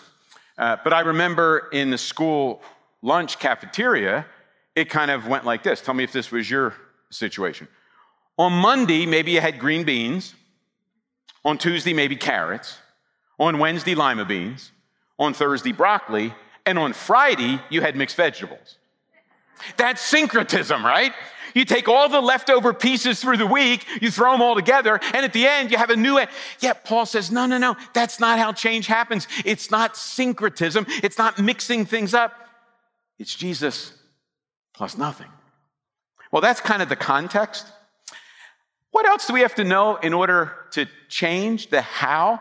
uh, 0.58 0.76
but 0.84 0.92
I 0.92 1.00
remember 1.00 1.70
in 1.72 1.92
the 1.92 1.98
school 1.98 2.62
lunch 3.02 3.40
cafeteria, 3.40 4.26
it 4.76 4.90
kind 4.90 5.12
of 5.12 5.30
went 5.30 5.46
like 5.46 5.64
this. 5.64 5.80
Tell 5.80 5.94
me 5.94 6.04
if 6.04 6.12
this 6.12 6.30
was 6.30 6.52
your 6.52 6.74
situation. 7.10 7.70
On 8.38 8.52
Monday, 8.52 9.06
maybe 9.06 9.32
you 9.32 9.40
had 9.40 9.60
green 9.60 9.86
beans. 9.86 10.36
On 11.46 11.58
Tuesday, 11.58 11.94
maybe 11.94 12.16
carrots. 12.16 12.78
On 13.40 13.60
Wednesday, 13.60 13.96
lima 13.96 14.26
beans. 14.26 14.72
On 15.20 15.34
Thursday, 15.34 15.72
broccoli. 15.72 16.34
And 16.66 16.80
on 16.80 16.94
Friday, 16.94 17.60
you 17.70 17.82
had 17.82 17.96
mixed 17.96 18.16
vegetables. 18.16 18.78
That's 19.78 20.02
syncretism, 20.02 20.86
right? 20.86 21.14
You 21.54 21.66
take 21.66 21.88
all 21.88 22.10
the 22.10 22.22
leftover 22.22 22.74
pieces 22.74 23.22
through 23.22 23.38
the 23.38 23.46
week, 23.46 23.86
you 24.02 24.10
throw 24.10 24.32
them 24.32 24.42
all 24.42 24.56
together, 24.56 25.00
and 25.14 25.24
at 25.24 25.34
the 25.34 25.46
end, 25.46 25.72
you 25.72 25.78
have 25.78 25.92
a 25.92 25.96
new. 25.96 26.20
Yeah, 26.60 26.74
Paul 26.74 27.06
says, 27.06 27.32
no, 27.32 27.46
no, 27.46 27.58
no, 27.58 27.76
that's 27.94 28.20
not 28.20 28.40
how 28.40 28.54
change 28.54 28.88
happens. 28.88 29.28
It's 29.46 29.70
not 29.70 29.96
syncretism, 29.96 30.86
it's 31.04 31.18
not 31.18 31.38
mixing 31.38 31.86
things 31.86 32.14
up. 32.14 32.34
It's 33.20 33.36
Jesus 33.36 33.94
plus 34.74 34.98
nothing. 34.98 35.30
Well, 36.32 36.42
that's 36.42 36.60
kind 36.60 36.82
of 36.82 36.90
the 36.90 36.96
context. 36.96 37.68
What 39.04 39.10
else 39.10 39.28
do 39.28 39.34
we 39.34 39.42
have 39.42 39.56
to 39.56 39.66
know 39.66 39.98
in 39.98 40.14
order 40.14 40.54
to 40.72 40.88
change 41.10 41.70
the 41.70 41.82
how? 41.82 42.40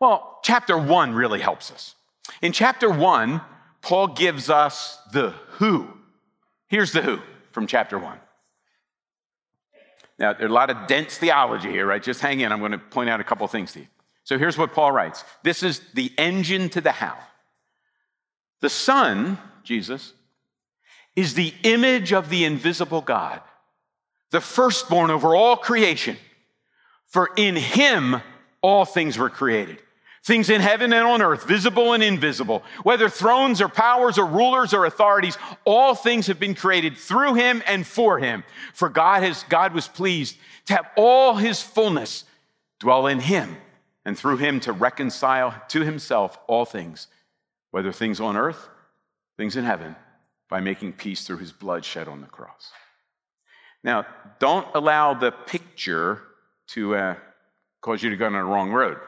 Well, 0.00 0.40
chapter 0.42 0.76
one 0.76 1.14
really 1.14 1.38
helps 1.38 1.70
us. 1.70 1.94
In 2.42 2.50
chapter 2.50 2.90
one, 2.90 3.40
Paul 3.80 4.08
gives 4.08 4.50
us 4.50 4.98
the 5.12 5.30
who. 5.50 5.86
Here's 6.66 6.90
the 6.90 7.00
who 7.00 7.20
from 7.52 7.68
chapter 7.68 7.96
one. 7.96 8.18
Now, 10.18 10.32
there's 10.32 10.50
a 10.50 10.52
lot 10.52 10.68
of 10.68 10.88
dense 10.88 11.16
theology 11.16 11.70
here, 11.70 11.86
right? 11.86 12.02
Just 12.02 12.20
hang 12.20 12.40
in. 12.40 12.50
I'm 12.50 12.58
going 12.58 12.72
to 12.72 12.78
point 12.78 13.08
out 13.08 13.20
a 13.20 13.24
couple 13.24 13.46
things 13.46 13.72
to 13.74 13.78
you. 13.78 13.86
So 14.24 14.36
here's 14.36 14.58
what 14.58 14.74
Paul 14.74 14.90
writes 14.90 15.22
this 15.44 15.62
is 15.62 15.80
the 15.94 16.10
engine 16.18 16.70
to 16.70 16.80
the 16.80 16.90
how. 16.90 17.16
The 18.62 18.68
Son, 18.68 19.38
Jesus, 19.62 20.12
is 21.14 21.34
the 21.34 21.54
image 21.62 22.12
of 22.12 22.30
the 22.30 22.44
invisible 22.44 23.00
God, 23.00 23.42
the 24.30 24.40
firstborn 24.40 25.10
over 25.10 25.34
all 25.34 25.56
creation. 25.56 26.16
For 27.06 27.30
in 27.36 27.56
him 27.56 28.20
all 28.62 28.84
things 28.84 29.18
were 29.18 29.30
created 29.30 29.78
Things 30.22 30.50
in 30.50 30.60
heaven 30.60 30.92
and 30.92 31.06
on 31.06 31.22
earth, 31.22 31.44
visible 31.44 31.94
and 31.94 32.02
invisible, 32.02 32.62
whether 32.82 33.08
thrones 33.08 33.62
or 33.62 33.68
powers 33.68 34.18
or 34.18 34.26
rulers 34.26 34.74
or 34.74 34.84
authorities, 34.84 35.38
all 35.64 35.94
things 35.94 36.26
have 36.26 36.38
been 36.38 36.54
created 36.54 36.98
through 36.98 37.34
him 37.34 37.62
and 37.66 37.86
for 37.86 38.18
him. 38.18 38.44
For 38.74 38.90
God 38.90 39.22
has 39.22 39.44
God 39.48 39.72
was 39.72 39.88
pleased 39.88 40.36
to 40.66 40.74
have 40.74 40.86
all 40.94 41.36
his 41.36 41.62
fullness 41.62 42.24
dwell 42.80 43.06
in 43.06 43.18
him 43.18 43.56
and 44.04 44.16
through 44.16 44.36
him 44.36 44.60
to 44.60 44.72
reconcile 44.72 45.54
to 45.68 45.84
himself 45.84 46.38
all 46.46 46.66
things, 46.66 47.06
whether 47.70 47.90
things 47.90 48.20
on 48.20 48.36
earth, 48.36 48.68
things 49.38 49.56
in 49.56 49.64
heaven, 49.64 49.96
by 50.50 50.60
making 50.60 50.92
peace 50.92 51.26
through 51.26 51.38
his 51.38 51.52
blood 51.52 51.82
shed 51.82 52.08
on 52.08 52.20
the 52.20 52.26
cross. 52.26 52.72
Now, 53.82 54.06
don't 54.38 54.66
allow 54.74 55.14
the 55.14 55.32
picture 55.32 56.22
to 56.68 56.94
uh, 56.94 57.14
cause 57.80 58.02
you 58.02 58.10
to 58.10 58.16
go 58.16 58.26
on 58.26 58.32
the 58.32 58.42
wrong 58.42 58.70
road. 58.70 58.98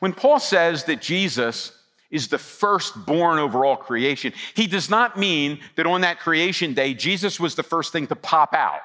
When 0.00 0.12
Paul 0.12 0.38
says 0.38 0.84
that 0.84 1.00
Jesus 1.00 1.72
is 2.10 2.28
the 2.28 2.38
firstborn 2.38 3.38
over 3.38 3.64
all 3.64 3.76
creation, 3.76 4.32
he 4.54 4.66
does 4.66 4.90
not 4.90 5.18
mean 5.18 5.60
that 5.76 5.86
on 5.86 6.02
that 6.02 6.20
creation 6.20 6.74
day, 6.74 6.94
Jesus 6.94 7.40
was 7.40 7.54
the 7.54 7.62
first 7.62 7.92
thing 7.92 8.06
to 8.08 8.16
pop 8.16 8.54
out. 8.54 8.80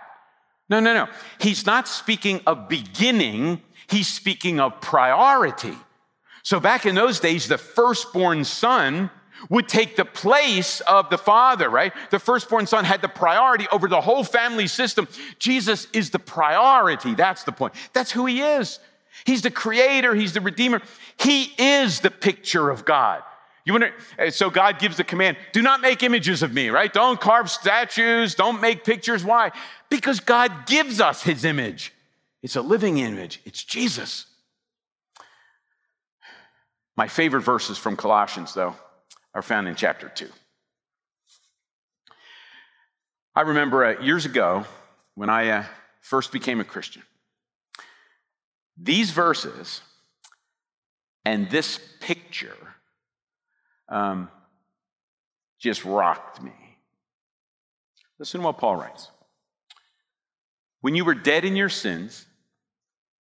No, 0.70 0.80
no, 0.80 0.94
no. 0.94 1.08
He's 1.40 1.66
not 1.66 1.88
speaking 1.88 2.42
of 2.46 2.70
beginning, 2.70 3.62
he's 3.90 4.08
speaking 4.08 4.60
of 4.60 4.80
priority. 4.82 5.76
So 6.44 6.60
back 6.60 6.86
in 6.86 6.96
those 6.96 7.20
days, 7.20 7.48
the 7.48 7.58
firstborn 7.58 8.46
son 8.46 9.10
would 9.50 9.68
take 9.68 9.96
the 9.96 10.06
place 10.06 10.82
of 10.82 11.10
the 11.10 11.18
father, 11.18 11.70
right? 11.70 11.94
The 12.12 12.20
firstborn 12.20 12.68
son 12.68 12.86
had 12.86 13.02
the 13.02 13.08
priority 13.08 13.68
over 13.72 13.88
the 13.88 14.02
whole 14.02 14.24
family 14.24 14.68
system. 14.68 15.08
Jesus 15.38 15.88
is 15.94 16.10
the 16.10 16.20
priority. 16.20 17.16
That's 17.16 17.44
the 17.44 17.52
point. 17.52 17.74
That's 17.94 18.12
who 18.12 18.26
he 18.26 18.42
is. 18.42 18.80
He's 19.26 19.42
the 19.42 19.52
creator, 19.52 20.16
He's 20.16 20.34
the 20.34 20.42
redeemer. 20.42 20.82
He 21.18 21.52
is 21.58 22.00
the 22.00 22.12
picture 22.12 22.70
of 22.70 22.86
God. 22.86 23.24
You 23.66 23.74
want 23.74 23.86
to, 23.86 24.24
eh, 24.24 24.30
so 24.32 24.50
God 24.50 24.80
gives 24.80 24.98
the 24.98 25.04
command 25.04 25.38
do 25.52 25.62
not 25.62 25.82
make 25.82 26.02
images 26.02 26.42
of 26.42 26.54
me, 26.54 26.70
right? 26.70 26.92
Don't 26.92 27.20
carve 27.20 27.52
statues, 27.52 28.36
don't 28.36 28.62
make 28.62 28.84
pictures. 28.84 29.24
Why? 29.24 29.52
Because 29.90 30.20
God 30.20 30.66
gives 30.66 31.00
us 31.00 31.22
his 31.22 31.46
image. 31.46 31.94
It's 32.42 32.56
a 32.56 32.62
living 32.62 32.98
image, 32.98 33.42
it's 33.46 33.64
Jesus. 33.64 34.26
My 36.96 37.08
favorite 37.08 37.42
verses 37.42 37.78
from 37.78 37.96
Colossians, 37.96 38.54
though, 38.54 38.76
are 39.40 39.42
found 39.42 39.70
in 39.70 39.76
chapter 39.76 40.10
2. 40.10 40.28
I 43.34 43.42
remember 43.42 43.86
uh, 43.86 44.02
years 44.02 44.26
ago 44.26 44.66
when 45.16 45.30
I 45.30 45.50
uh, 45.50 45.64
first 46.02 46.34
became 46.34 46.60
a 46.60 46.66
Christian, 46.66 47.04
these 48.78 49.12
verses 49.12 49.80
and 51.24 51.50
this 51.50 51.80
picture 52.02 52.58
um, 53.88 54.30
just 55.58 55.86
rocked 55.86 56.44
me. 56.44 56.52
Listen 58.20 58.42
to 58.42 58.46
what 58.46 58.58
Paul 58.58 58.76
writes. 58.76 59.10
When 60.82 60.96
you 60.96 61.06
were 61.06 61.16
dead 61.16 61.46
in 61.46 61.56
your 61.56 61.70
sins 61.70 62.26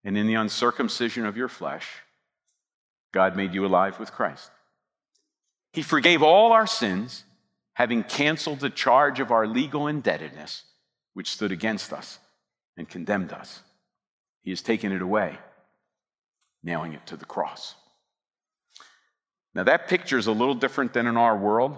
and 0.03 0.17
in 0.17 0.27
the 0.27 0.33
uncircumcision 0.33 1.25
of 1.25 1.37
your 1.37 1.47
flesh, 1.47 1.87
God 3.13 3.37
made 3.37 3.53
you 3.53 3.65
alive 3.65 4.01
with 4.01 4.11
Christ. 4.11 4.51
He 5.79 5.83
forgave 5.83 6.21
all 6.21 6.51
our 6.51 6.67
sins, 6.67 7.23
having 7.71 8.03
canceled 8.03 8.59
the 8.59 8.69
charge 8.69 9.21
of 9.21 9.31
our 9.31 9.47
legal 9.47 9.87
indebtedness, 9.87 10.63
which 11.13 11.31
stood 11.31 11.53
against 11.53 11.93
us 11.93 12.19
and 12.75 12.89
condemned 12.89 13.31
us. 13.31 13.61
He 14.41 14.49
has 14.49 14.61
taken 14.61 14.91
it 14.91 15.01
away, 15.01 15.37
nailing 16.61 16.91
it 16.91 17.07
to 17.07 17.15
the 17.15 17.23
cross. 17.23 17.75
Now, 19.55 19.63
that 19.63 19.87
picture 19.87 20.17
is 20.17 20.27
a 20.27 20.33
little 20.33 20.53
different 20.53 20.91
than 20.91 21.07
in 21.07 21.15
our 21.15 21.37
world, 21.37 21.77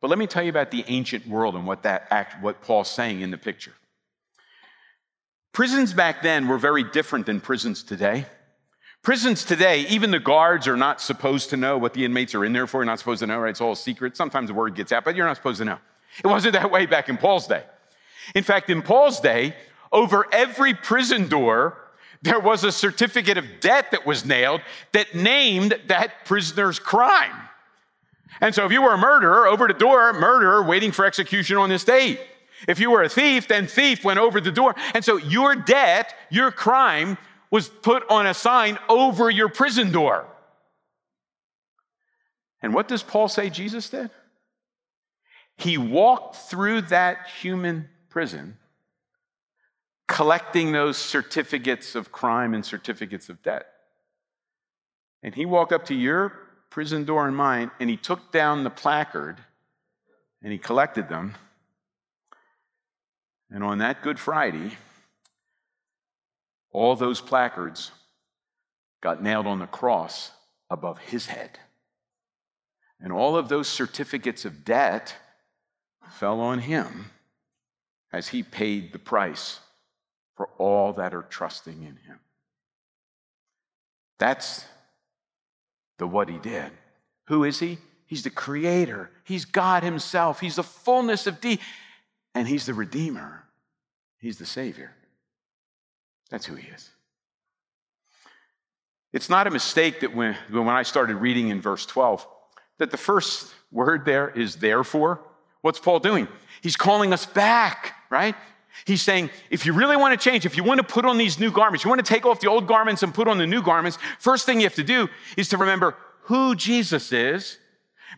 but 0.00 0.08
let 0.08 0.18
me 0.18 0.26
tell 0.26 0.42
you 0.42 0.48
about 0.48 0.70
the 0.70 0.86
ancient 0.86 1.26
world 1.26 1.54
and 1.54 1.66
what, 1.66 1.82
that 1.82 2.06
act, 2.10 2.42
what 2.42 2.62
Paul's 2.62 2.90
saying 2.90 3.20
in 3.20 3.30
the 3.30 3.36
picture. 3.36 3.74
Prisons 5.52 5.92
back 5.92 6.22
then 6.22 6.48
were 6.48 6.56
very 6.56 6.82
different 6.82 7.26
than 7.26 7.42
prisons 7.42 7.82
today. 7.82 8.24
Prisons 9.04 9.44
today, 9.44 9.82
even 9.82 10.10
the 10.10 10.18
guards 10.18 10.66
are 10.66 10.76
not 10.76 11.00
supposed 11.00 11.50
to 11.50 11.56
know 11.56 11.78
what 11.78 11.94
the 11.94 12.04
inmates 12.04 12.34
are 12.34 12.44
in 12.44 12.52
there 12.52 12.66
for. 12.66 12.78
You're 12.78 12.86
not 12.86 12.98
supposed 12.98 13.20
to 13.20 13.26
know, 13.28 13.38
right? 13.38 13.50
It's 13.50 13.60
all 13.60 13.72
a 13.72 13.76
secret. 13.76 14.16
Sometimes 14.16 14.48
the 14.48 14.54
word 14.54 14.74
gets 14.74 14.90
out, 14.90 15.04
but 15.04 15.14
you're 15.14 15.26
not 15.26 15.36
supposed 15.36 15.58
to 15.58 15.64
know. 15.64 15.78
It 16.24 16.26
wasn't 16.26 16.54
that 16.54 16.70
way 16.70 16.86
back 16.86 17.08
in 17.08 17.16
Paul's 17.16 17.46
day. 17.46 17.62
In 18.34 18.42
fact, 18.42 18.70
in 18.70 18.82
Paul's 18.82 19.20
day, 19.20 19.54
over 19.92 20.26
every 20.32 20.74
prison 20.74 21.28
door 21.28 21.78
there 22.24 22.40
was 22.40 22.64
a 22.64 22.72
certificate 22.72 23.36
of 23.36 23.60
debt 23.60 23.90
that 23.90 24.06
was 24.06 24.24
nailed 24.24 24.62
that 24.92 25.14
named 25.14 25.78
that 25.88 26.24
prisoner's 26.24 26.78
crime. 26.78 27.36
And 28.40 28.54
so 28.54 28.64
if 28.64 28.72
you 28.72 28.80
were 28.80 28.94
a 28.94 28.98
murderer, 28.98 29.46
over 29.46 29.68
the 29.68 29.74
door, 29.74 30.10
murderer 30.14 30.62
waiting 30.62 30.90
for 30.90 31.04
execution 31.04 31.58
on 31.58 31.68
this 31.68 31.84
date. 31.84 32.18
If 32.66 32.80
you 32.80 32.90
were 32.90 33.02
a 33.02 33.10
thief, 33.10 33.46
then 33.46 33.66
thief 33.66 34.04
went 34.04 34.18
over 34.18 34.40
the 34.40 34.50
door. 34.50 34.74
And 34.94 35.04
so 35.04 35.18
your 35.18 35.54
debt, 35.54 36.14
your 36.30 36.50
crime, 36.50 37.18
was 37.54 37.68
put 37.68 38.02
on 38.10 38.26
a 38.26 38.34
sign 38.34 38.76
over 38.88 39.30
your 39.30 39.48
prison 39.48 39.92
door. 39.92 40.26
And 42.60 42.74
what 42.74 42.88
does 42.88 43.04
Paul 43.04 43.28
say 43.28 43.48
Jesus 43.48 43.90
did? 43.90 44.10
He 45.56 45.78
walked 45.78 46.34
through 46.34 46.80
that 46.82 47.28
human 47.40 47.88
prison 48.08 48.56
collecting 50.08 50.72
those 50.72 50.96
certificates 50.96 51.94
of 51.94 52.10
crime 52.10 52.54
and 52.54 52.66
certificates 52.66 53.28
of 53.28 53.40
debt. 53.44 53.66
And 55.22 55.32
he 55.32 55.46
walked 55.46 55.70
up 55.70 55.84
to 55.84 55.94
your 55.94 56.32
prison 56.70 57.04
door 57.04 57.24
and 57.24 57.36
mine, 57.36 57.70
and 57.78 57.88
he 57.88 57.96
took 57.96 58.32
down 58.32 58.64
the 58.64 58.70
placard 58.70 59.36
and 60.42 60.50
he 60.50 60.58
collected 60.58 61.08
them. 61.08 61.36
And 63.48 63.62
on 63.62 63.78
that 63.78 64.02
Good 64.02 64.18
Friday, 64.18 64.76
all 66.74 66.96
those 66.96 67.20
placards 67.20 67.92
got 69.00 69.22
nailed 69.22 69.46
on 69.46 69.60
the 69.60 69.66
cross 69.66 70.32
above 70.68 70.98
his 70.98 71.26
head. 71.26 71.58
And 73.00 73.12
all 73.12 73.36
of 73.36 73.48
those 73.48 73.68
certificates 73.68 74.44
of 74.44 74.64
debt 74.64 75.14
fell 76.10 76.40
on 76.40 76.58
him 76.58 77.10
as 78.12 78.28
he 78.28 78.42
paid 78.42 78.92
the 78.92 78.98
price 78.98 79.60
for 80.36 80.48
all 80.58 80.92
that 80.94 81.14
are 81.14 81.22
trusting 81.22 81.82
in 81.82 81.96
him. 81.96 82.18
That's 84.18 84.64
the 85.98 86.06
what 86.06 86.28
he 86.28 86.38
did. 86.38 86.72
Who 87.28 87.44
is 87.44 87.60
he? 87.60 87.78
He's 88.06 88.24
the 88.24 88.30
creator. 88.30 89.10
He's 89.22 89.44
God 89.44 89.82
himself. 89.82 90.40
He's 90.40 90.56
the 90.56 90.62
fullness 90.62 91.26
of 91.26 91.40
deity. 91.40 91.62
And 92.34 92.48
he's 92.48 92.66
the 92.66 92.74
redeemer. 92.74 93.44
He's 94.18 94.38
the 94.38 94.46
savior. 94.46 94.92
That's 96.30 96.46
who 96.46 96.54
he 96.54 96.68
is. 96.68 96.90
It's 99.12 99.30
not 99.30 99.46
a 99.46 99.50
mistake 99.50 100.00
that 100.00 100.14
when, 100.14 100.34
when 100.50 100.68
I 100.68 100.82
started 100.82 101.16
reading 101.16 101.48
in 101.48 101.60
verse 101.60 101.86
12, 101.86 102.26
that 102.78 102.90
the 102.90 102.96
first 102.96 103.54
word 103.70 104.04
there 104.04 104.30
is 104.30 104.56
therefore. 104.56 105.20
What's 105.60 105.78
Paul 105.78 106.00
doing? 106.00 106.26
He's 106.62 106.76
calling 106.76 107.12
us 107.12 107.24
back, 107.24 107.94
right? 108.10 108.34
He's 108.84 109.02
saying, 109.02 109.30
if 109.50 109.66
you 109.66 109.72
really 109.72 109.96
want 109.96 110.18
to 110.18 110.30
change, 110.30 110.44
if 110.44 110.56
you 110.56 110.64
want 110.64 110.78
to 110.78 110.84
put 110.84 111.04
on 111.04 111.16
these 111.16 111.38
new 111.38 111.52
garments, 111.52 111.84
you 111.84 111.88
want 111.88 112.04
to 112.04 112.12
take 112.12 112.26
off 112.26 112.40
the 112.40 112.48
old 112.48 112.66
garments 112.66 113.02
and 113.02 113.14
put 113.14 113.28
on 113.28 113.38
the 113.38 113.46
new 113.46 113.62
garments, 113.62 113.98
first 114.18 114.46
thing 114.46 114.60
you 114.60 114.66
have 114.66 114.74
to 114.74 114.84
do 114.84 115.08
is 115.36 115.48
to 115.50 115.56
remember 115.56 115.96
who 116.22 116.56
Jesus 116.56 117.12
is. 117.12 117.58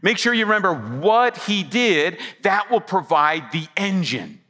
Make 0.00 0.18
sure 0.18 0.32
you 0.32 0.44
remember 0.44 0.74
what 0.74 1.36
he 1.36 1.62
did. 1.62 2.18
That 2.42 2.70
will 2.70 2.80
provide 2.80 3.52
the 3.52 3.68
engine. 3.76 4.40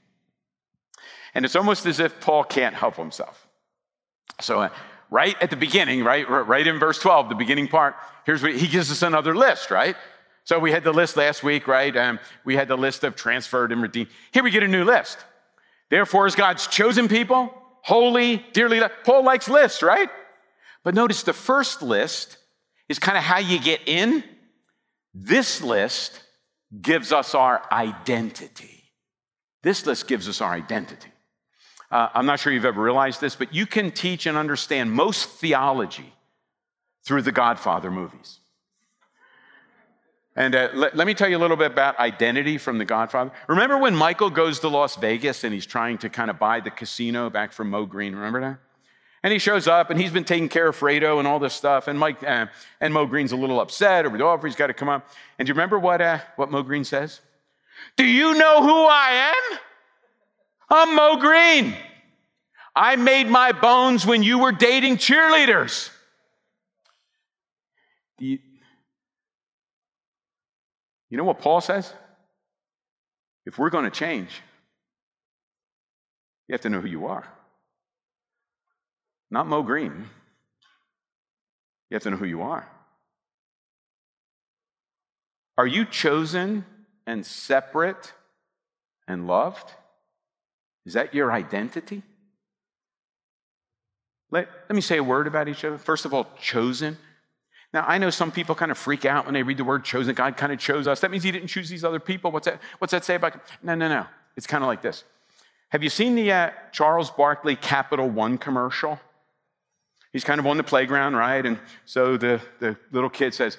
And 1.35 1.45
it's 1.45 1.57
almost 1.57 1.87
as 1.87 2.01
if 2.01 2.21
Paul 2.21 2.45
can't 2.45 2.75
help 2.75 2.97
himself. 2.97 3.46
So, 4.41 4.61
uh, 4.63 4.69
right 5.11 5.37
at 5.41 5.51
the 5.51 5.57
beginning, 5.57 6.05
right, 6.05 6.29
right 6.29 6.67
in 6.67 6.79
verse 6.79 6.99
12, 6.99 7.29
the 7.29 7.35
beginning 7.35 7.69
part, 7.69 7.95
here's 8.25 8.43
what 8.43 8.55
he 8.55 8.67
gives 8.67 8.91
us 8.91 9.03
another 9.03 9.35
list, 9.35 9.71
right? 9.71 9.97
So 10.45 10.59
we 10.59 10.71
had 10.71 10.85
the 10.85 10.93
list 10.93 11.17
last 11.17 11.43
week, 11.43 11.67
right? 11.67 11.95
Um, 11.97 12.21
we 12.45 12.55
had 12.55 12.69
the 12.69 12.77
list 12.77 13.03
of 13.03 13.17
transferred 13.17 13.73
and 13.73 13.83
redeemed. 13.83 14.11
Here 14.33 14.45
we 14.45 14.51
get 14.51 14.63
a 14.63 14.69
new 14.69 14.85
list. 14.85 15.19
Therefore, 15.91 16.27
as 16.27 16.35
God's 16.35 16.67
chosen 16.67 17.09
people, 17.09 17.53
holy, 17.83 18.45
dearly 18.53 18.81
loved. 18.81 18.95
Paul 19.05 19.25
likes 19.25 19.49
lists, 19.49 19.83
right? 19.83 20.09
But 20.85 20.95
notice 20.95 21.25
the 21.25 21.33
first 21.33 21.83
list 21.83 22.37
is 22.89 22.99
kind 22.99 23.19
of 23.19 23.25
how 23.25 23.39
you 23.39 23.61
get 23.61 23.81
in. 23.87 24.23
This 25.15 25.63
list 25.63 26.21
gives 26.81 27.11
us 27.13 27.35
our 27.35 27.63
identity. 27.73 28.85
This 29.63 29.87
list 29.87 30.07
gives 30.07 30.29
us 30.29 30.41
our 30.41 30.53
identity. 30.53 31.11
Uh, 31.97 32.11
I'm 32.13 32.27
not 32.27 32.39
sure 32.41 32.53
you've 32.53 32.67
ever 32.67 32.83
realized 32.83 33.23
this, 33.23 33.37
but 33.37 33.55
you 33.55 33.65
can 33.65 33.91
teach 33.91 34.27
and 34.27 34.37
understand 34.37 34.93
most 34.93 35.31
theology 35.31 36.13
through 37.05 37.23
the 37.23 37.33
Godfather 37.33 37.91
movies. 37.91 38.39
And 40.37 40.55
uh, 40.55 40.69
let, 40.75 40.95
let, 40.95 41.07
me 41.07 41.15
tell 41.15 41.27
you 41.27 41.39
a 41.39 41.45
little 41.45 41.57
bit 41.57 41.73
about 41.73 41.99
identity 41.99 42.59
from 42.59 42.77
The 42.77 42.85
Godfather. 42.85 43.33
Remember 43.49 43.79
when 43.79 43.97
Michael 43.97 44.29
goes 44.29 44.61
to 44.61 44.69
Las 44.69 44.97
Vegas 44.97 45.43
and 45.43 45.55
he's 45.55 45.65
trying 45.65 45.97
to 45.99 46.11
kind 46.11 46.29
of 46.29 46.39
buy 46.39 46.61
the 46.61 46.71
casino 46.71 47.31
back 47.31 47.51
from 47.51 47.71
Moe 47.71 47.87
Greene? 47.87 48.15
Remember 48.15 48.43
that? 48.43 48.59
And 49.23 49.33
he 49.33 49.39
shows 49.39 49.67
up 49.67 49.89
and 49.89 49.99
he's 49.99 50.13
been 50.13 50.25
taking 50.25 50.51
care 50.51 50.69
of 50.69 50.77
Fredo 50.79 51.19
and 51.19 51.27
all 51.27 51.39
this 51.39 51.55
stuff. 51.55 51.89
And 51.89 51.99
Mike 51.99 52.23
uh, 52.23 52.45
and 52.79 52.93
Moe 52.93 53.07
Greene's 53.07 53.33
a 53.33 53.37
little 53.37 53.59
upset 53.59 54.05
over 54.05 54.19
the 54.19 54.25
offer. 54.25 54.47
He's 54.47 54.55
got 54.55 54.67
to 54.67 54.75
come 54.75 54.91
up. 54.91 55.09
And 55.39 55.47
do 55.47 55.51
you 55.51 55.55
remember 55.55 55.79
what, 55.79 56.03
uh, 56.03 56.19
what 56.37 56.51
Moe 56.51 56.63
Greene 56.63 56.85
says? 56.85 57.23
Do 57.97 58.05
you 58.05 58.35
know 58.35 58.63
who 58.63 58.85
I 58.85 59.33
am? 59.53 59.59
I'm 60.69 60.97
Moe 60.97 61.17
Greene. 61.17 61.75
I 62.75 62.97
made 62.97 63.29
my 63.29 63.53
bones 63.53 64.05
when 64.05 64.23
you 64.23 64.39
were 64.39 64.53
dating 64.53 64.97
cheerleaders. 64.97 65.91
You, 68.19 68.39
you 71.09 71.17
know 71.17 71.25
what 71.25 71.39
Paul 71.39 71.61
says? 71.61 71.93
If 73.45 73.59
we're 73.59 73.71
going 73.71 73.85
to 73.85 73.91
change, 73.91 74.43
you 76.49 76.53
have 76.53 76.63
to 76.63 76.69
know 76.69 76.81
who 76.81 76.89
you 76.89 77.07
are. 77.07 77.27
Not 79.31 79.47
Moe 79.47 79.63
Greene. 79.63 80.09
You 81.91 81.95
have 81.95 82.03
to 82.03 82.11
know 82.11 82.17
who 82.17 82.27
you 82.27 82.43
are. 82.43 82.69
Are 85.57 85.67
you 85.67 85.85
chosen 85.85 86.65
and 87.07 87.25
separate 87.25 88.13
and 89.09 89.27
loved? 89.27 89.73
Is 90.87 90.95
that 90.95 91.13
your 91.13 91.33
identity? 91.33 92.03
Let, 94.31 94.49
let 94.69 94.75
me 94.75 94.81
say 94.81 94.97
a 94.97 95.05
word 95.05 95.27
about 95.27 95.49
each 95.49 95.65
other. 95.65 95.79
First 95.79 96.05
of 96.05 96.15
all, 96.15 96.29
chosen. 96.41 96.97
Now, 97.73 97.85
I 97.87 97.99
know 97.99 98.11
some 98.11 98.33
people 98.33 98.55
kind 98.55 98.71
of 98.71 98.79
freak 98.79 99.05
out 99.05 99.25
when 99.27 99.35
they 99.35 99.43
read 99.43 99.59
the 99.59 99.65
word 99.65 99.85
chosen. 99.85 100.15
God 100.15 100.37
kind 100.37 100.53
of 100.53 100.59
chose 100.59 100.87
us. 100.87 101.01
That 101.01 101.11
means 101.11 101.25
he 101.25 101.33
didn't 101.33 101.49
choose 101.49 101.69
these 101.69 101.85
other 101.85 102.01
people. 102.01 102.31
What's 102.31 102.47
that, 102.47 102.61
what's 102.79 102.93
that 102.93 103.05
say 103.05 103.17
about? 103.17 103.35
No, 103.63 103.75
no, 103.75 103.89
no. 103.89 104.07
It's 104.37 104.47
kind 104.47 104.63
of 104.63 104.69
like 104.69 104.83
this. 104.83 105.05
Have 105.71 105.83
you 105.83 105.91
seen 105.91 106.15
the 106.15 106.31
uh, 106.33 106.51
Charles 106.73 107.11
Barkley 107.11 107.57
Capital 107.57 108.09
One 108.09 108.39
commercial? 108.39 109.01
He's 110.13 110.25
kind 110.25 110.39
of 110.39 110.47
on 110.47 110.57
the 110.57 110.63
playground, 110.63 111.17
right? 111.17 111.45
And 111.45 111.59
so 111.85 112.17
the, 112.17 112.41
the 112.61 112.77
little 112.93 113.11
kid 113.11 113.35
says, 113.35 113.59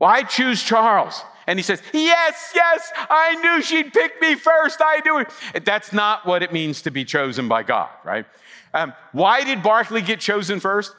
I 0.00 0.22
choose 0.22 0.62
Charles. 0.62 1.22
And 1.46 1.58
he 1.58 1.62
says, 1.62 1.82
Yes, 1.92 2.52
yes, 2.54 2.92
I 2.96 3.34
knew 3.36 3.62
she'd 3.62 3.92
pick 3.92 4.20
me 4.20 4.34
first. 4.34 4.80
I 4.80 5.00
knew 5.04 5.18
it. 5.18 5.64
That's 5.64 5.92
not 5.92 6.26
what 6.26 6.42
it 6.42 6.52
means 6.52 6.82
to 6.82 6.90
be 6.90 7.04
chosen 7.04 7.48
by 7.48 7.62
God, 7.62 7.90
right? 8.04 8.26
Um, 8.72 8.92
why 9.12 9.44
did 9.44 9.62
Barkley 9.62 10.02
get 10.02 10.20
chosen 10.20 10.60
first? 10.60 10.94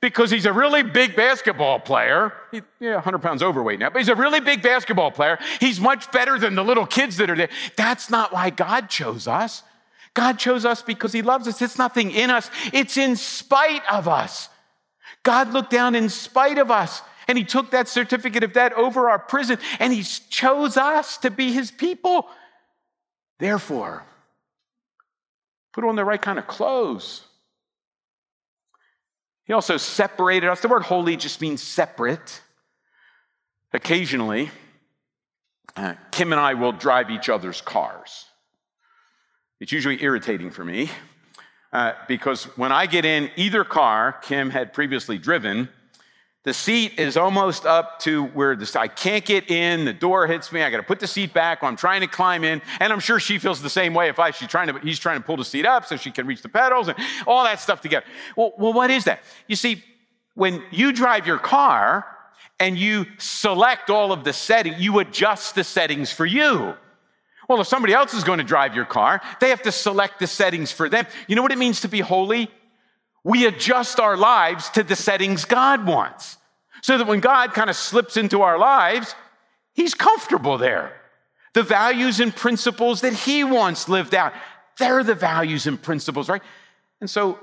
Because 0.00 0.30
he's 0.30 0.46
a 0.46 0.52
really 0.52 0.82
big 0.82 1.14
basketball 1.14 1.78
player. 1.78 2.32
He, 2.50 2.62
yeah, 2.78 2.94
100 2.94 3.18
pounds 3.18 3.42
overweight 3.42 3.78
now, 3.78 3.90
but 3.90 3.98
he's 3.98 4.08
a 4.08 4.14
really 4.14 4.40
big 4.40 4.62
basketball 4.62 5.10
player. 5.10 5.38
He's 5.60 5.78
much 5.78 6.10
better 6.10 6.38
than 6.38 6.54
the 6.54 6.64
little 6.64 6.86
kids 6.86 7.18
that 7.18 7.28
are 7.28 7.36
there. 7.36 7.50
That's 7.76 8.08
not 8.08 8.32
why 8.32 8.48
God 8.48 8.88
chose 8.88 9.28
us. 9.28 9.62
God 10.14 10.38
chose 10.38 10.64
us 10.64 10.82
because 10.82 11.12
he 11.12 11.20
loves 11.20 11.46
us. 11.46 11.60
It's 11.60 11.78
nothing 11.78 12.10
in 12.10 12.30
us, 12.30 12.50
it's 12.72 12.96
in 12.96 13.16
spite 13.16 13.82
of 13.90 14.08
us. 14.08 14.48
God 15.22 15.52
looked 15.52 15.70
down 15.70 15.94
in 15.94 16.08
spite 16.08 16.56
of 16.56 16.70
us 16.70 17.02
and 17.30 17.38
he 17.38 17.44
took 17.44 17.70
that 17.70 17.86
certificate 17.86 18.42
of 18.42 18.52
debt 18.52 18.72
over 18.72 19.08
our 19.08 19.18
prison 19.20 19.56
and 19.78 19.92
he 19.92 20.02
chose 20.02 20.76
us 20.76 21.16
to 21.18 21.30
be 21.30 21.52
his 21.52 21.70
people. 21.70 22.28
Therefore, 23.38 24.02
put 25.72 25.84
on 25.84 25.94
the 25.94 26.04
right 26.04 26.20
kind 26.20 26.40
of 26.40 26.48
clothes. 26.48 27.22
He 29.44 29.52
also 29.52 29.76
separated 29.76 30.50
us. 30.50 30.60
The 30.60 30.66
word 30.66 30.82
holy 30.82 31.16
just 31.16 31.40
means 31.40 31.62
separate. 31.62 32.42
Occasionally, 33.72 34.50
uh, 35.76 35.94
Kim 36.10 36.32
and 36.32 36.40
I 36.40 36.54
will 36.54 36.72
drive 36.72 37.10
each 37.10 37.28
other's 37.28 37.60
cars. 37.60 38.24
It's 39.60 39.70
usually 39.70 40.02
irritating 40.02 40.50
for 40.50 40.64
me 40.64 40.90
uh, 41.72 41.92
because 42.08 42.42
when 42.56 42.72
I 42.72 42.86
get 42.86 43.04
in 43.04 43.30
either 43.36 43.62
car 43.62 44.18
Kim 44.20 44.50
had 44.50 44.72
previously 44.72 45.16
driven, 45.16 45.68
the 46.42 46.54
seat 46.54 46.98
is 46.98 47.18
almost 47.18 47.66
up 47.66 47.98
to 48.00 48.24
where 48.28 48.56
the, 48.56 48.78
I 48.78 48.88
can't 48.88 49.24
get 49.24 49.50
in. 49.50 49.84
The 49.84 49.92
door 49.92 50.26
hits 50.26 50.50
me. 50.52 50.62
I 50.62 50.70
got 50.70 50.78
to 50.78 50.82
put 50.82 50.98
the 50.98 51.06
seat 51.06 51.34
back. 51.34 51.62
I'm 51.62 51.76
trying 51.76 52.00
to 52.00 52.06
climb 52.06 52.44
in, 52.44 52.62
and 52.80 52.92
I'm 52.92 53.00
sure 53.00 53.20
she 53.20 53.38
feels 53.38 53.60
the 53.60 53.68
same 53.68 53.92
way. 53.92 54.08
If 54.08 54.18
I, 54.18 54.30
she's 54.30 54.48
trying 54.48 54.68
to, 54.68 54.78
he's 54.78 54.98
trying 54.98 55.18
to 55.18 55.24
pull 55.24 55.36
the 55.36 55.44
seat 55.44 55.66
up 55.66 55.84
so 55.84 55.96
she 55.96 56.10
can 56.10 56.26
reach 56.26 56.40
the 56.40 56.48
pedals 56.48 56.88
and 56.88 56.96
all 57.26 57.44
that 57.44 57.60
stuff 57.60 57.82
together. 57.82 58.06
Well, 58.36 58.54
well, 58.56 58.72
what 58.72 58.90
is 58.90 59.04
that? 59.04 59.20
You 59.48 59.56
see, 59.56 59.84
when 60.34 60.62
you 60.70 60.92
drive 60.92 61.26
your 61.26 61.38
car 61.38 62.06
and 62.58 62.78
you 62.78 63.04
select 63.18 63.90
all 63.90 64.10
of 64.10 64.24
the 64.24 64.32
settings, 64.32 64.80
you 64.80 64.98
adjust 65.00 65.54
the 65.54 65.64
settings 65.64 66.10
for 66.10 66.24
you. 66.24 66.74
Well, 67.50 67.60
if 67.60 67.66
somebody 67.66 67.92
else 67.92 68.14
is 68.14 68.24
going 68.24 68.38
to 68.38 68.44
drive 68.44 68.74
your 68.74 68.86
car, 68.86 69.20
they 69.40 69.50
have 69.50 69.62
to 69.62 69.72
select 69.72 70.20
the 70.20 70.26
settings 70.26 70.72
for 70.72 70.88
them. 70.88 71.04
You 71.26 71.36
know 71.36 71.42
what 71.42 71.52
it 71.52 71.58
means 71.58 71.82
to 71.82 71.88
be 71.88 72.00
holy? 72.00 72.50
We 73.24 73.46
adjust 73.46 74.00
our 74.00 74.16
lives 74.16 74.70
to 74.70 74.82
the 74.82 74.96
settings 74.96 75.44
God 75.44 75.86
wants. 75.86 76.38
So 76.82 76.96
that 76.96 77.06
when 77.06 77.20
God 77.20 77.52
kind 77.52 77.68
of 77.68 77.76
slips 77.76 78.16
into 78.16 78.42
our 78.42 78.58
lives, 78.58 79.14
He's 79.74 79.94
comfortable 79.94 80.58
there. 80.58 80.96
The 81.52 81.62
values 81.62 82.20
and 82.20 82.34
principles 82.34 83.02
that 83.02 83.12
He 83.12 83.44
wants 83.44 83.88
lived 83.88 84.14
out, 84.14 84.32
they're 84.78 85.04
the 85.04 85.14
values 85.14 85.66
and 85.66 85.80
principles, 85.80 86.28
right? 86.28 86.42
And 87.00 87.10
so, 87.10 87.38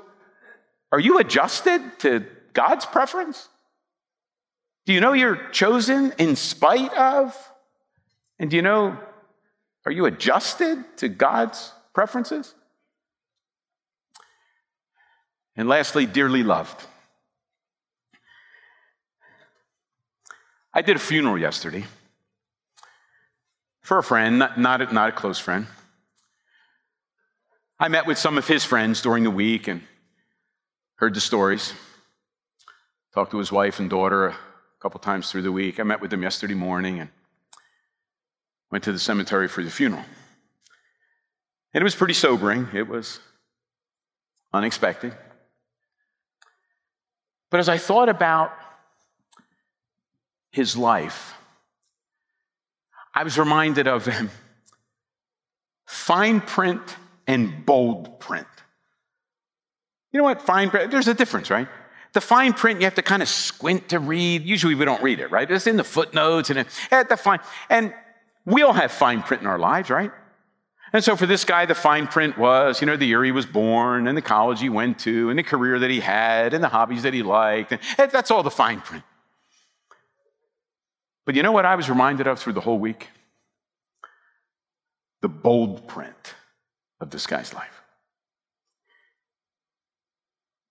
are 0.91 0.99
you 0.99 1.19
adjusted 1.19 1.81
to 1.99 2.25
God's 2.53 2.85
preference? 2.85 3.49
Do 4.85 4.93
you 4.93 5.01
know 5.01 5.13
you're 5.13 5.49
chosen 5.51 6.13
in 6.17 6.35
spite 6.35 6.93
of? 6.93 7.35
And 8.39 8.49
do 8.49 8.55
you 8.55 8.61
know, 8.61 8.97
are 9.85 9.91
you 9.91 10.05
adjusted 10.05 10.83
to 10.97 11.09
God's 11.09 11.73
preferences? 11.93 12.55
And 15.57 15.67
lastly, 15.67 16.05
dearly 16.05 16.43
loved. 16.43 16.85
I 20.71 20.83
did 20.83 20.95
a 20.95 20.99
funeral 20.99 21.39
yesterday 21.39 21.85
for 23.81 23.97
a 23.97 24.03
friend, 24.03 24.37
not, 24.37 24.59
not, 24.59 24.81
a, 24.81 24.93
not 24.93 25.09
a 25.09 25.11
close 25.11 25.39
friend. 25.39 25.65
I 27.79 27.87
met 27.87 28.05
with 28.05 28.19
some 28.19 28.37
of 28.37 28.47
his 28.47 28.63
friends 28.63 29.01
during 29.01 29.23
the 29.23 29.31
week 29.31 29.67
and 29.67 29.81
heard 30.97 31.15
the 31.15 31.21
stories. 31.21 31.73
Talked 33.13 33.31
to 33.31 33.39
his 33.39 33.51
wife 33.51 33.79
and 33.79 33.89
daughter 33.89 34.27
a 34.27 34.35
couple 34.79 34.99
times 34.99 35.31
through 35.31 35.41
the 35.41 35.51
week. 35.51 35.79
I 35.79 35.83
met 35.83 36.01
with 36.01 36.11
them 36.11 36.21
yesterday 36.21 36.53
morning 36.53 36.99
and 36.99 37.09
went 38.69 38.83
to 38.83 38.91
the 38.91 38.99
cemetery 38.99 39.47
for 39.47 39.63
the 39.63 39.71
funeral. 39.71 40.03
And 41.73 41.81
it 41.81 41.83
was 41.83 41.95
pretty 41.95 42.13
sobering. 42.13 42.67
It 42.73 42.87
was 42.87 43.19
unexpected. 44.53 45.15
But 47.49 47.59
as 47.59 47.69
I 47.69 47.77
thought 47.77 48.09
about 48.09 48.51
his 50.51 50.75
life, 50.75 51.33
I 53.13 53.23
was 53.23 53.37
reminded 53.37 53.87
of 53.87 54.05
him 54.05 54.29
fine 55.85 56.41
print 56.41 56.81
and 57.25 57.65
bold 57.65 58.19
print. 58.19 58.47
You 60.11 60.19
know 60.19 60.23
what? 60.23 60.41
Fine 60.41 60.69
print, 60.69 60.91
there's 60.91 61.07
a 61.07 61.13
difference, 61.13 61.49
right? 61.49 61.67
The 62.13 62.21
fine 62.21 62.53
print, 62.53 62.79
you 62.79 62.85
have 62.85 62.95
to 62.95 63.01
kind 63.01 63.21
of 63.21 63.27
squint 63.27 63.89
to 63.89 63.99
read. 63.99 64.43
Usually 64.43 64.75
we 64.75 64.85
don't 64.85 65.03
read 65.03 65.19
it, 65.19 65.31
right? 65.31 65.49
It's 65.49 65.67
in 65.67 65.77
the 65.77 65.83
footnotes 65.83 66.49
and 66.49 66.65
at 66.91 67.09
the 67.09 67.17
fine. 67.17 67.39
And 67.69 67.93
we 68.45 68.63
all 68.63 68.73
have 68.73 68.91
fine 68.91 69.21
print 69.21 69.41
in 69.41 69.47
our 69.47 69.59
lives, 69.59 69.89
right? 69.89 70.11
And 70.93 71.03
so 71.03 71.15
for 71.15 71.25
this 71.25 71.43
guy, 71.43 71.65
the 71.65 71.75
fine 71.75 72.07
print 72.07 72.37
was, 72.37 72.81
you 72.81 72.87
know, 72.87 72.95
the 72.95 73.05
year 73.05 73.23
he 73.23 73.31
was 73.31 73.45
born 73.45 74.07
and 74.07 74.17
the 74.17 74.21
college 74.21 74.61
he 74.61 74.69
went 74.69 74.99
to 74.99 75.29
and 75.29 75.37
the 75.37 75.43
career 75.43 75.79
that 75.79 75.89
he 75.89 75.99
had 75.99 76.53
and 76.53 76.63
the 76.63 76.69
hobbies 76.69 77.03
that 77.03 77.13
he 77.13 77.23
liked. 77.23 77.73
And 77.73 77.81
that's 77.97 78.31
all 78.31 78.43
the 78.43 78.51
fine 78.51 78.79
print. 78.79 79.03
But 81.25 81.35
you 81.35 81.43
know 81.43 81.51
what 81.51 81.65
I 81.65 81.75
was 81.75 81.89
reminded 81.89 82.25
of 82.25 82.39
through 82.39 82.53
the 82.53 82.61
whole 82.61 82.79
week? 82.79 83.09
The 85.21 85.27
bold 85.27 85.87
print 85.87 86.35
of 87.01 87.09
this 87.09 87.27
guy's 87.27 87.53
life. 87.53 87.81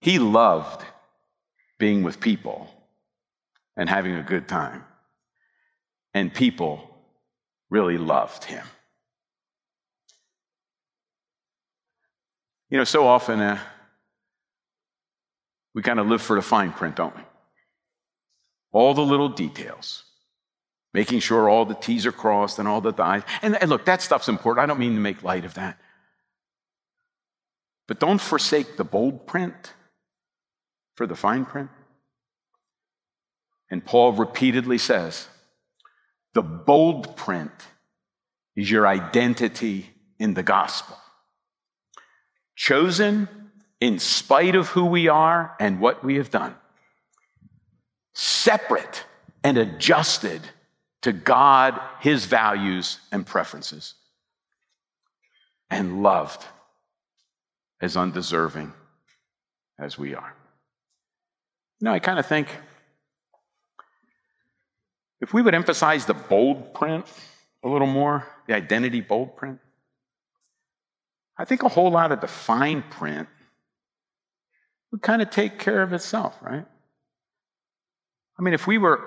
He 0.01 0.19
loved 0.19 0.83
being 1.79 2.03
with 2.03 2.21
people 2.21 2.71
and 3.77 3.89
having 3.89 4.15
a 4.15 4.23
good 4.23 4.49
time. 4.49 4.85
And 6.15 6.33
people 6.33 6.97
really 7.69 7.99
loved 7.99 8.45
him. 8.45 8.65
You 12.77 12.81
know, 12.81 12.85
so 12.85 13.07
often 13.07 13.41
uh, 13.41 13.59
we 15.75 15.81
kind 15.81 15.99
of 15.99 16.09
live 16.09 16.21
for 16.21 16.37
the 16.37 16.43
fine 16.43 16.73
print, 16.73 16.95
don't 16.95 17.17
we? 17.17 17.23
All 18.71 18.93
the 18.93 19.01
little 19.01 19.31
details, 19.31 20.05
making 20.93 21.21
sure 21.21 21.49
all 21.49 21.65
the 21.65 21.75
T's 21.75 22.05
are 22.05 22.13
crossed 22.13 22.59
and 22.59 22.69
all 22.69 22.83
the 22.83 22.93
I's. 23.03 23.23
And, 23.41 23.57
and 23.63 23.71
look, 23.71 23.87
that 23.87 24.03
stuff's 24.03 24.29
important. 24.29 24.63
I 24.63 24.67
don't 24.67 24.79
mean 24.79 24.93
to 24.93 25.01
make 25.01 25.23
light 25.23 25.47
of 25.47 25.55
that. 25.55 25.79
But 27.89 27.99
don't 27.99 28.21
forsake 28.21 28.77
the 28.77 28.85
bold 28.85 29.27
print 29.27 29.73
for 30.97 31.07
the 31.07 31.17
fine 31.17 31.47
print. 31.47 31.71
And 33.71 33.83
Paul 33.83 34.13
repeatedly 34.13 34.77
says, 34.77 35.29
the 36.35 36.43
bold 36.43 37.17
print 37.17 37.53
is 38.55 38.71
your 38.71 38.87
identity 38.87 39.89
in 40.19 40.35
the 40.35 40.43
gospel 40.43 40.99
chosen 42.57 43.29
in 43.81 43.99
spite 43.99 44.57
of 44.57 44.69
who 44.69 44.87
we 44.87 45.09
are 45.09 45.55
and 45.61 45.79
what 45.79 46.03
we 46.03 46.17
have 46.17 46.31
done, 46.31 46.55
separate 48.15 49.05
and 49.45 49.59
adjusted 49.59 50.41
to 51.03 51.13
God, 51.13 51.81
His 52.01 52.25
values 52.25 52.99
and 53.13 53.25
preferences, 53.25 53.95
and 55.71 56.03
loved 56.03 56.45
as 57.81 57.97
undeserving 57.97 58.73
as 59.79 59.99
we 59.99 60.15
are. 60.15 60.35
You 61.81 61.85
know, 61.85 61.93
I 61.93 61.99
kind 61.99 62.19
of 62.19 62.27
think 62.27 62.49
if 65.21 65.35
we 65.35 65.43
would 65.43 65.55
emphasize 65.55 66.07
the 66.07 66.15
bold 66.15 66.73
print 66.73 67.07
a 67.63 67.69
little 67.69 67.87
more, 67.87 68.27
the 68.47 68.55
identity 68.55 69.01
bold 69.01 69.37
print, 69.37 69.59
I 71.39 71.45
think 71.45 71.63
a 71.63 71.69
whole 71.69 71.91
lot 71.91 72.13
of 72.13 72.21
the 72.21 72.27
fine 72.27 72.83
print 72.83 73.29
would 74.91 75.03
kind 75.03 75.21
of 75.21 75.31
take 75.31 75.59
care 75.59 75.83
of 75.83 75.93
itself, 75.93 76.37
right? 76.41 76.65
I 78.39 78.43
mean, 78.43 78.55
if 78.55 78.67
we 78.67 78.79
were 78.79 79.01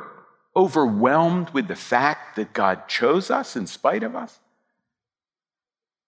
overwhelmed 0.56 1.50
with 1.52 1.68
the 1.68 1.76
fact 1.76 2.36
that 2.36 2.54
God 2.54 2.88
chose 2.88 3.32
us 3.32 3.56
in 3.56 3.68
spite 3.68 4.04
of 4.04 4.15
us, 4.15 4.39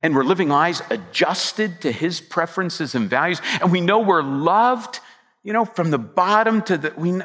and 0.04 0.16
we're 0.16 0.24
living 0.24 0.50
lives 0.50 0.82
adjusted 0.90 1.82
to 1.82 1.92
his 1.92 2.22
preferences 2.22 2.96
and 2.96 3.10
values, 3.10 3.42
and 3.62 3.72
we 3.72 3.82
know 3.82 4.00
we're 4.00 4.24
loved, 4.24 5.00
you 5.44 5.54
know, 5.54 5.66
from 5.66 5.92
the 5.92 6.00
bottom 6.00 6.62
to 6.64 6.78
the, 6.78 6.94
we, 6.98 7.22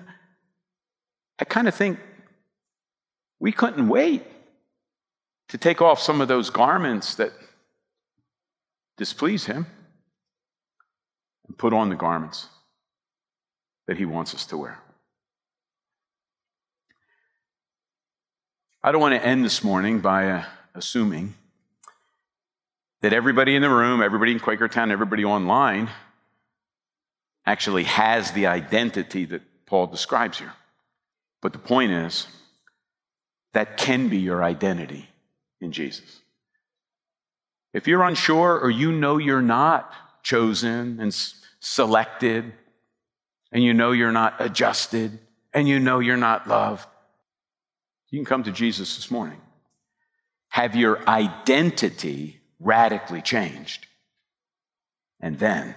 I 1.39 1.45
kind 1.45 1.69
of 1.69 1.75
think 1.75 1.99
we 3.39 3.53
couldn't 3.53 3.89
wait 3.89 4.25
to 5.49 5.59
take 5.59 5.81
off 5.81 6.01
some 6.01 6.21
of 6.21 6.29
those 6.29 6.51
garments 6.51 7.15
that 7.15 7.33
displease 8.97 9.47
him 9.47 9.67
and 11.47 11.57
put 11.57 11.73
on 11.73 11.89
the 11.89 11.95
garments 11.95 12.49
that 13.87 13.97
he 13.97 14.05
wants 14.05 14.35
us 14.35 14.47
to 14.47 14.57
wear. 14.57 14.79
I 18.83 18.93
don't 18.93 19.01
want 19.01 19.15
to 19.15 19.27
end 19.27 19.45
this 19.45 19.65
morning 19.65 20.01
by 20.01 20.31
uh, 20.31 20.45
assuming 20.75 21.35
that 23.01 23.13
everybody 23.13 23.55
in 23.55 23.63
the 23.63 23.69
room, 23.69 24.03
everybody 24.03 24.33
in 24.33 24.41
Quakertown, 24.41 24.91
everybody 24.91 25.25
online 25.25 25.91
actually 27.45 27.85
has 27.85 28.33
the 28.33 28.47
identity 28.47 29.25
that 29.27 29.43
Paul 29.67 29.87
describes 29.87 30.39
here. 30.39 30.53
But 31.43 31.53
the 31.53 31.59
point 31.59 31.93
is, 31.93 32.27
that 33.53 33.77
can 33.77 34.09
be 34.09 34.19
your 34.19 34.43
identity 34.43 35.09
in 35.61 35.73
Jesus. 35.73 36.21
If 37.77 37.87
you're 37.87 38.03
unsure 38.03 38.59
or 38.59 38.71
you 38.71 38.91
know 38.91 39.19
you're 39.19 39.43
not 39.43 39.93
chosen 40.23 40.99
and 40.99 41.15
selected, 41.61 42.55
and 43.53 43.63
you 43.63 43.75
know 43.75 43.93
you're 43.93 44.13
not 44.13 44.37
adjusted, 44.41 45.19
and 45.53 45.69
you 45.69 45.79
know 45.79 45.99
you're 45.99 46.17
not 46.17 46.49
loved, 46.49 46.89
you 48.09 48.19
can 48.19 48.25
come 48.25 48.45
to 48.45 48.51
Jesus 48.51 48.97
this 48.97 49.11
morning. 49.11 49.39
Have 50.49 50.75
your 50.75 51.07
identity 51.07 52.41
radically 52.59 53.21
changed. 53.21 53.87
And 55.21 55.39
then 55.39 55.75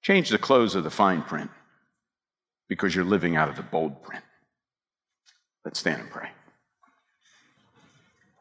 change 0.00 0.30
the 0.30 0.38
clothes 0.38 0.74
of 0.74 0.82
the 0.82 0.90
fine 0.90 1.20
print 1.20 1.50
because 2.70 2.94
you're 2.94 3.04
living 3.04 3.36
out 3.36 3.50
of 3.50 3.56
the 3.56 3.62
bold 3.62 4.02
print. 4.02 4.24
Let's 5.62 5.78
stand 5.78 6.00
and 6.00 6.10
pray. 6.10 6.30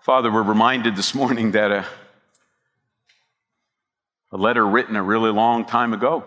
Father, 0.03 0.31
we're 0.31 0.41
reminded 0.41 0.95
this 0.95 1.13
morning 1.13 1.51
that 1.51 1.71
a, 1.71 1.85
a 4.33 4.37
letter 4.37 4.65
written 4.65 4.95
a 4.95 5.03
really 5.03 5.31
long 5.31 5.63
time 5.63 5.93
ago 5.93 6.25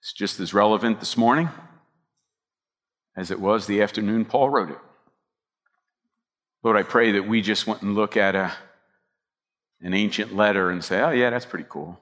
It's 0.00 0.12
just 0.12 0.40
as 0.40 0.52
relevant 0.52 0.98
this 1.00 1.16
morning 1.16 1.48
as 3.16 3.30
it 3.30 3.40
was 3.40 3.66
the 3.66 3.82
afternoon 3.82 4.24
Paul 4.24 4.50
wrote 4.50 4.70
it. 4.70 4.78
Lord, 6.62 6.76
I 6.76 6.82
pray 6.82 7.12
that 7.12 7.26
we 7.26 7.42
just 7.42 7.66
went 7.66 7.82
and 7.82 7.94
look 7.94 8.16
at 8.16 8.34
a, 8.34 8.52
an 9.80 9.94
ancient 9.94 10.34
letter 10.34 10.70
and 10.70 10.84
say, 10.84 11.00
oh, 11.00 11.10
yeah, 11.10 11.30
that's 11.30 11.46
pretty 11.46 11.66
cool. 11.68 11.98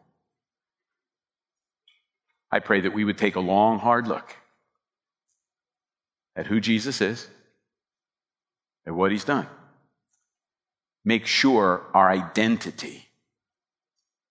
I 2.50 2.60
pray 2.60 2.80
that 2.82 2.94
we 2.94 3.04
would 3.04 3.18
take 3.18 3.36
a 3.36 3.40
long, 3.40 3.78
hard 3.78 4.06
look 4.06 4.34
at 6.34 6.46
who 6.46 6.60
Jesus 6.60 7.00
is, 7.00 7.28
at 8.86 8.94
what 8.94 9.10
he's 9.10 9.24
done. 9.24 9.46
Make 11.04 11.26
sure 11.26 11.82
our 11.94 12.10
identity 12.10 13.05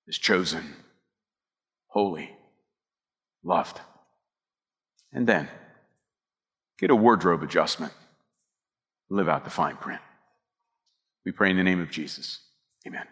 is 0.08 0.18
chosen, 0.18 0.63
holy, 1.88 2.32
loved. 3.44 3.80
And 5.12 5.26
then 5.26 5.48
get 6.78 6.89
a 6.89 6.96
wardrobe 6.96 7.44
adjustment, 7.44 7.94
live 9.10 9.30
out 9.30 9.44
the 9.44 9.50
fine 9.50 9.78
print. 9.78 10.02
We 11.26 11.32
pray 11.32 11.50
in 11.50 11.58
the 11.58 11.63
name 11.63 11.82
of 11.82 11.89
Jesus. 11.89 12.39
Amen. 12.86 13.06